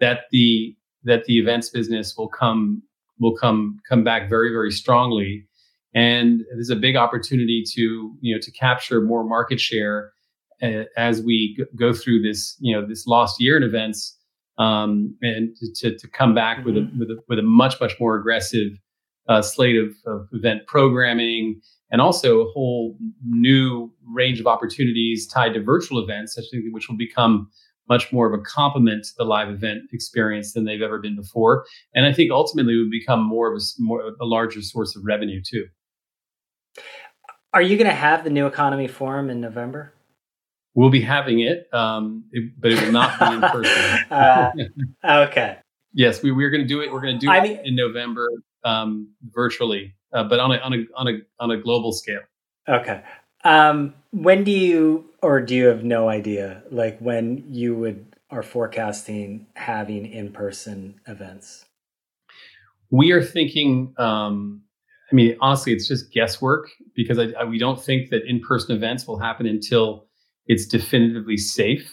that 0.00 0.20
the 0.30 0.76
that 1.04 1.24
the 1.26 1.38
events 1.38 1.68
business 1.68 2.14
will 2.16 2.28
come 2.28 2.82
will 3.18 3.36
come 3.36 3.80
come 3.88 4.04
back 4.04 4.28
very 4.30 4.50
very 4.50 4.70
strongly. 4.70 5.46
And 5.96 6.42
there's 6.52 6.70
a 6.70 6.76
big 6.76 6.94
opportunity 6.94 7.64
to 7.74 8.14
you 8.20 8.34
know 8.34 8.40
to 8.40 8.52
capture 8.52 9.00
more 9.00 9.24
market 9.24 9.58
share 9.58 10.12
uh, 10.62 10.84
as 10.96 11.22
we 11.22 11.58
go 11.74 11.92
through 11.92 12.22
this 12.22 12.56
you 12.60 12.74
know 12.74 12.86
this 12.86 13.06
lost 13.06 13.40
year 13.40 13.56
in 13.56 13.64
events 13.64 14.16
um, 14.58 15.16
and 15.22 15.56
to, 15.76 15.96
to 15.96 16.08
come 16.08 16.34
back 16.34 16.58
mm-hmm. 16.58 16.66
with 16.66 16.76
a 16.76 16.80
mm-hmm. 16.80 16.98
with 16.98 17.10
a 17.10 17.16
with 17.28 17.38
a 17.38 17.42
much 17.42 17.80
much 17.80 17.94
more 17.98 18.16
aggressive 18.16 18.72
uh, 19.28 19.42
slate 19.42 19.76
of, 19.76 19.90
of, 20.06 20.28
event 20.32 20.66
programming 20.68 21.60
and 21.90 22.00
also 22.00 22.42
a 22.42 22.50
whole 22.52 22.96
new 23.24 23.92
range 24.14 24.38
of 24.38 24.46
opportunities 24.46 25.26
tied 25.26 25.54
to 25.54 25.62
virtual 25.62 26.02
events, 26.02 26.38
which 26.70 26.88
will 26.88 26.96
become 26.96 27.48
much 27.88 28.12
more 28.12 28.32
of 28.32 28.38
a 28.38 28.42
complement 28.42 29.04
to 29.04 29.10
the 29.18 29.24
live 29.24 29.48
event 29.48 29.82
experience 29.92 30.52
than 30.52 30.64
they've 30.64 30.82
ever 30.82 30.98
been 30.98 31.16
before. 31.16 31.64
And 31.94 32.04
I 32.04 32.12
think 32.12 32.30
ultimately 32.30 32.76
would 32.76 32.90
become 32.90 33.20
more 33.20 33.52
of 33.52 33.60
a 33.60 33.64
more 33.78 34.12
a 34.20 34.24
larger 34.24 34.62
source 34.62 34.96
of 34.96 35.04
revenue 35.04 35.40
too. 35.44 35.66
Are 37.52 37.62
you 37.62 37.76
going 37.76 37.88
to 37.88 37.94
have 37.94 38.24
the 38.24 38.30
new 38.30 38.46
economy 38.46 38.86
forum 38.86 39.30
in 39.30 39.40
November? 39.40 39.92
We'll 40.74 40.90
be 40.90 41.00
having 41.00 41.40
it, 41.40 41.72
um, 41.72 42.24
it 42.32 42.52
but 42.60 42.70
it 42.70 42.82
will 42.82 42.92
not 42.92 43.18
be 43.18 43.34
in 43.34 43.40
person. 43.40 44.04
uh, 44.10 45.24
okay. 45.28 45.56
Yes, 45.94 46.22
we, 46.22 46.32
we're 46.32 46.50
going 46.50 46.60
to 46.60 46.68
do 46.68 46.82
it. 46.82 46.92
We're 46.92 47.00
going 47.00 47.18
to 47.18 47.26
do 47.26 47.30
I 47.30 47.38
it 47.38 47.42
mean, 47.42 47.60
in 47.64 47.76
November 47.76 48.28
um, 48.62 49.08
virtually, 49.22 49.94
uh, 50.12 50.24
but 50.24 50.38
on 50.38 50.52
a, 50.52 50.58
on 50.58 50.74
a 50.74 50.84
on 50.94 51.08
a 51.08 51.12
on 51.40 51.50
a 51.50 51.56
global 51.56 51.92
scale. 51.92 52.20
Okay. 52.68 53.02
Um, 53.42 53.94
when 54.10 54.44
do 54.44 54.50
you, 54.50 55.06
or 55.22 55.40
do 55.40 55.54
you 55.54 55.66
have 55.66 55.82
no 55.82 56.10
idea, 56.10 56.62
like 56.70 56.98
when 56.98 57.44
you 57.48 57.74
would 57.76 58.04
are 58.28 58.42
forecasting 58.42 59.46
having 59.54 60.04
in 60.04 60.32
person 60.32 61.00
events? 61.06 61.64
We 62.90 63.12
are 63.12 63.22
thinking. 63.22 63.94
Um, 63.96 64.65
I 65.10 65.14
mean, 65.14 65.36
honestly, 65.40 65.72
it's 65.72 65.86
just 65.86 66.12
guesswork 66.12 66.68
because 66.94 67.18
I, 67.18 67.28
I, 67.38 67.44
we 67.44 67.58
don't 67.58 67.82
think 67.82 68.10
that 68.10 68.22
in 68.26 68.40
person 68.40 68.74
events 68.74 69.06
will 69.06 69.18
happen 69.18 69.46
until 69.46 70.06
it's 70.46 70.66
definitively 70.66 71.36
safe, 71.36 71.92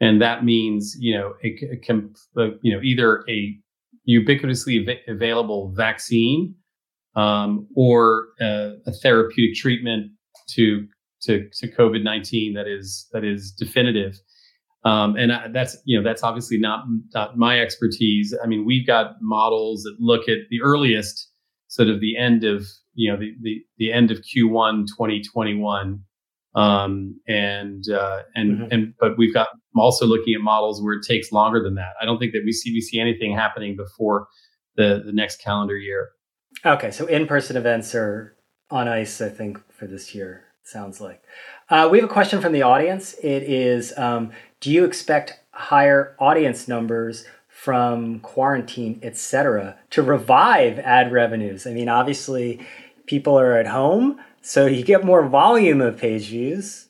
and 0.00 0.20
that 0.20 0.44
means 0.44 0.94
you 0.98 1.16
know 1.16 1.34
it, 1.42 1.62
it 1.62 1.82
can 1.82 2.12
uh, 2.36 2.48
you 2.62 2.74
know 2.74 2.80
either 2.82 3.24
a 3.28 3.56
ubiquitously 4.08 4.88
av- 4.88 5.14
available 5.14 5.72
vaccine 5.74 6.54
um, 7.16 7.66
or 7.74 8.28
uh, 8.40 8.70
a 8.86 8.92
therapeutic 9.02 9.56
treatment 9.56 10.10
to 10.50 10.86
to, 11.22 11.48
to 11.52 11.70
COVID 11.70 12.02
nineteen 12.02 12.54
that 12.54 12.66
is 12.66 13.08
that 13.12 13.24
is 13.24 13.52
definitive. 13.52 14.18
Um, 14.84 15.16
and 15.16 15.32
I, 15.32 15.48
that's 15.48 15.76
you 15.84 15.98
know 15.98 16.04
that's 16.04 16.22
obviously 16.22 16.58
not, 16.58 16.84
not 17.14 17.36
my 17.36 17.60
expertise. 17.60 18.34
I 18.42 18.46
mean, 18.46 18.64
we've 18.64 18.86
got 18.86 19.16
models 19.20 19.82
that 19.82 19.96
look 19.98 20.28
at 20.28 20.38
the 20.50 20.62
earliest, 20.62 21.30
sort 21.68 21.88
of 21.88 22.00
the 22.00 22.16
end 22.16 22.44
of 22.44 22.66
you 22.94 23.10
know 23.10 23.18
the 23.18 23.34
the, 23.40 23.64
the 23.78 23.92
end 23.92 24.10
of 24.10 24.18
Q1 24.18 24.86
2021 24.88 26.02
um, 26.54 27.20
and 27.28 27.84
uh, 27.88 28.22
and 28.34 28.52
mm-hmm. 28.52 28.72
and 28.72 28.94
but 28.98 29.16
we've 29.16 29.32
got 29.32 29.48
I'm 29.74 29.80
also 29.80 30.06
looking 30.06 30.34
at 30.34 30.40
models 30.40 30.82
where 30.82 30.94
it 30.94 31.04
takes 31.06 31.30
longer 31.30 31.62
than 31.62 31.76
that. 31.76 31.92
I 32.00 32.04
don't 32.04 32.18
think 32.18 32.32
that 32.32 32.42
we 32.44 32.52
see 32.52 32.72
we 32.72 32.80
see 32.80 32.98
anything 32.98 33.34
happening 33.34 33.76
before 33.76 34.26
the 34.76 35.02
the 35.04 35.12
next 35.12 35.40
calendar 35.40 35.76
year. 35.76 36.10
Okay, 36.64 36.90
so 36.90 37.06
in-person 37.06 37.56
events 37.56 37.94
are 37.94 38.36
on 38.70 38.88
ice, 38.88 39.20
I 39.20 39.28
think, 39.28 39.60
for 39.70 39.86
this 39.86 40.14
year. 40.14 40.44
Sounds 40.64 41.00
like. 41.00 41.22
Uh, 41.70 41.88
we 41.90 42.00
have 42.00 42.10
a 42.10 42.12
question 42.12 42.40
from 42.40 42.52
the 42.52 42.62
audience. 42.62 43.14
It 43.22 43.42
is: 43.44 43.96
um, 43.96 44.32
Do 44.60 44.70
you 44.70 44.84
expect 44.84 45.38
higher 45.52 46.16
audience 46.18 46.66
numbers 46.66 47.24
from 47.58 48.20
quarantine, 48.20 49.00
etc., 49.02 49.76
to 49.90 50.00
revive 50.00 50.78
ad 50.78 51.10
revenues? 51.10 51.66
I 51.66 51.72
mean, 51.72 51.88
obviously, 51.88 52.64
people 53.06 53.36
are 53.36 53.58
at 53.58 53.66
home, 53.66 54.20
so 54.42 54.66
you 54.66 54.84
get 54.84 55.04
more 55.04 55.26
volume 55.28 55.80
of 55.80 55.96
page 55.96 56.28
views. 56.28 56.88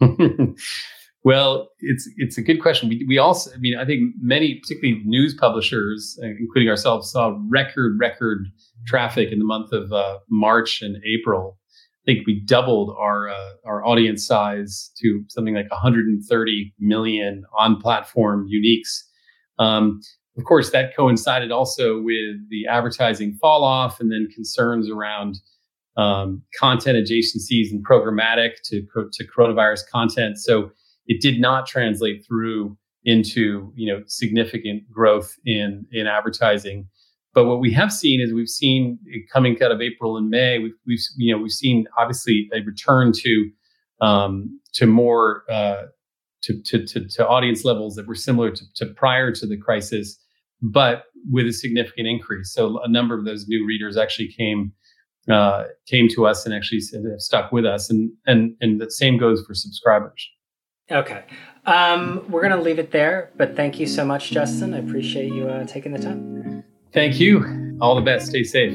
well, 1.22 1.68
it's 1.80 2.08
it's 2.16 2.38
a 2.38 2.42
good 2.42 2.62
question. 2.62 2.88
We 2.88 3.04
we 3.06 3.18
also, 3.18 3.52
I 3.52 3.58
mean, 3.58 3.76
I 3.76 3.84
think 3.84 4.14
many, 4.18 4.54
particularly 4.54 5.02
news 5.04 5.34
publishers, 5.34 6.18
uh, 6.22 6.26
including 6.26 6.70
ourselves, 6.70 7.10
saw 7.10 7.38
record 7.50 7.98
record 8.00 8.46
traffic 8.86 9.30
in 9.30 9.38
the 9.38 9.44
month 9.44 9.70
of 9.72 9.92
uh, 9.92 10.20
March 10.30 10.80
and 10.80 10.96
April. 11.04 11.58
I 12.02 12.12
think 12.12 12.26
we 12.26 12.40
doubled 12.40 12.96
our 12.98 13.28
uh, 13.28 13.50
our 13.66 13.84
audience 13.84 14.26
size 14.26 14.90
to 15.02 15.22
something 15.28 15.54
like 15.54 15.70
130 15.70 16.74
million 16.78 17.44
on 17.58 17.78
platform 17.82 18.48
uniques. 18.48 19.02
Um, 19.58 20.00
of 20.36 20.44
course, 20.44 20.70
that 20.70 20.94
coincided 20.94 21.50
also 21.50 22.00
with 22.00 22.36
the 22.50 22.66
advertising 22.68 23.34
fall 23.40 23.64
off 23.64 24.00
and 24.00 24.12
then 24.12 24.28
concerns 24.34 24.90
around 24.90 25.38
um, 25.96 26.42
content 26.58 26.98
adjacencies 26.98 27.70
and 27.70 27.84
programmatic 27.84 28.60
to, 28.66 28.82
to 29.12 29.26
coronavirus 29.26 29.88
content. 29.90 30.38
So 30.38 30.70
it 31.06 31.22
did 31.22 31.40
not 31.40 31.66
translate 31.66 32.24
through 32.26 32.76
into 33.06 33.72
you 33.76 33.90
know 33.90 34.02
significant 34.06 34.82
growth 34.90 35.36
in 35.46 35.86
in 35.92 36.06
advertising. 36.06 36.88
But 37.32 37.46
what 37.46 37.60
we 37.60 37.72
have 37.72 37.92
seen 37.92 38.20
is 38.20 38.32
we've 38.32 38.48
seen 38.48 38.98
coming 39.32 39.62
out 39.62 39.70
of 39.70 39.80
April 39.80 40.16
and 40.16 40.28
May, 40.28 40.58
we've, 40.58 40.74
we've 40.86 41.00
you 41.16 41.34
know 41.34 41.40
we've 41.40 41.52
seen 41.52 41.86
obviously 41.96 42.48
a 42.52 42.60
return 42.62 43.12
to 43.12 43.50
um, 44.00 44.60
to 44.74 44.86
more 44.86 45.44
uh, 45.48 45.84
to, 46.46 46.62
to, 46.62 46.86
to, 46.86 47.08
to, 47.08 47.26
audience 47.26 47.64
levels 47.64 47.96
that 47.96 48.06
were 48.06 48.14
similar 48.14 48.50
to, 48.50 48.64
to 48.74 48.86
prior 48.86 49.32
to 49.32 49.46
the 49.46 49.56
crisis, 49.56 50.18
but 50.62 51.04
with 51.30 51.46
a 51.46 51.52
significant 51.52 52.06
increase. 52.06 52.52
So 52.52 52.80
a 52.82 52.88
number 52.88 53.18
of 53.18 53.24
those 53.24 53.48
new 53.48 53.66
readers 53.66 53.96
actually 53.96 54.28
came 54.28 54.72
uh, 55.28 55.64
came 55.88 56.08
to 56.08 56.24
us 56.24 56.46
and 56.46 56.54
actually 56.54 56.80
stuck 57.18 57.50
with 57.50 57.66
us, 57.66 57.90
and 57.90 58.12
and 58.26 58.54
and 58.60 58.80
the 58.80 58.88
same 58.90 59.18
goes 59.18 59.44
for 59.44 59.54
subscribers. 59.54 60.28
Okay. 60.88 61.24
Um, 61.64 62.24
we're 62.28 62.42
going 62.42 62.56
to 62.56 62.62
leave 62.62 62.78
it 62.78 62.92
there, 62.92 63.32
but 63.36 63.56
thank 63.56 63.80
you 63.80 63.86
so 63.88 64.04
much, 64.04 64.30
Justin. 64.30 64.72
I 64.72 64.78
appreciate 64.78 65.32
you 65.32 65.48
uh, 65.48 65.64
taking 65.64 65.92
the 65.92 65.98
time. 65.98 66.62
Thank 66.92 67.18
you. 67.18 67.76
All 67.80 67.96
the 67.96 68.02
best. 68.02 68.28
Stay 68.28 68.44
safe. 68.44 68.72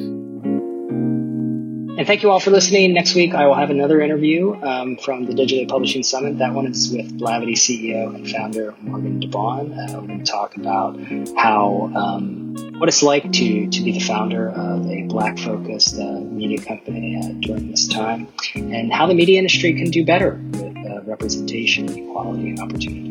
And 1.97 2.07
thank 2.07 2.23
you 2.23 2.31
all 2.31 2.39
for 2.39 2.51
listening. 2.51 2.93
Next 2.93 3.15
week, 3.15 3.33
I 3.33 3.47
will 3.47 3.53
have 3.53 3.69
another 3.69 3.99
interview 3.99 4.55
um, 4.63 4.95
from 4.95 5.25
the 5.25 5.33
Digiday 5.33 5.67
Publishing 5.67 6.03
Summit. 6.03 6.37
That 6.37 6.53
one 6.53 6.65
is 6.65 6.89
with 6.89 7.19
Blavity 7.19 7.51
CEO 7.51 8.15
and 8.15 8.29
founder 8.29 8.73
Morgan 8.79 9.19
DeBaun. 9.19 9.77
Uh, 9.77 9.99
we're 9.99 10.07
going 10.07 10.23
to 10.23 10.31
talk 10.31 10.55
about 10.55 10.97
how 11.37 11.91
um, 11.93 12.55
what 12.79 12.87
it's 12.87 13.03
like 13.03 13.31
to 13.33 13.67
to 13.69 13.81
be 13.83 13.91
the 13.91 13.99
founder 13.99 14.49
of 14.49 14.89
a 14.89 15.03
black 15.03 15.37
focused 15.37 15.99
uh, 15.99 16.21
media 16.21 16.63
company 16.63 17.17
uh, 17.17 17.27
during 17.45 17.69
this 17.69 17.89
time, 17.89 18.29
and 18.55 18.93
how 18.93 19.05
the 19.05 19.13
media 19.13 19.37
industry 19.37 19.73
can 19.73 19.91
do 19.91 20.05
better 20.05 20.41
with 20.53 20.77
uh, 20.87 21.01
representation, 21.01 21.89
equality, 21.89 22.51
and 22.51 22.59
opportunity. 22.61 23.10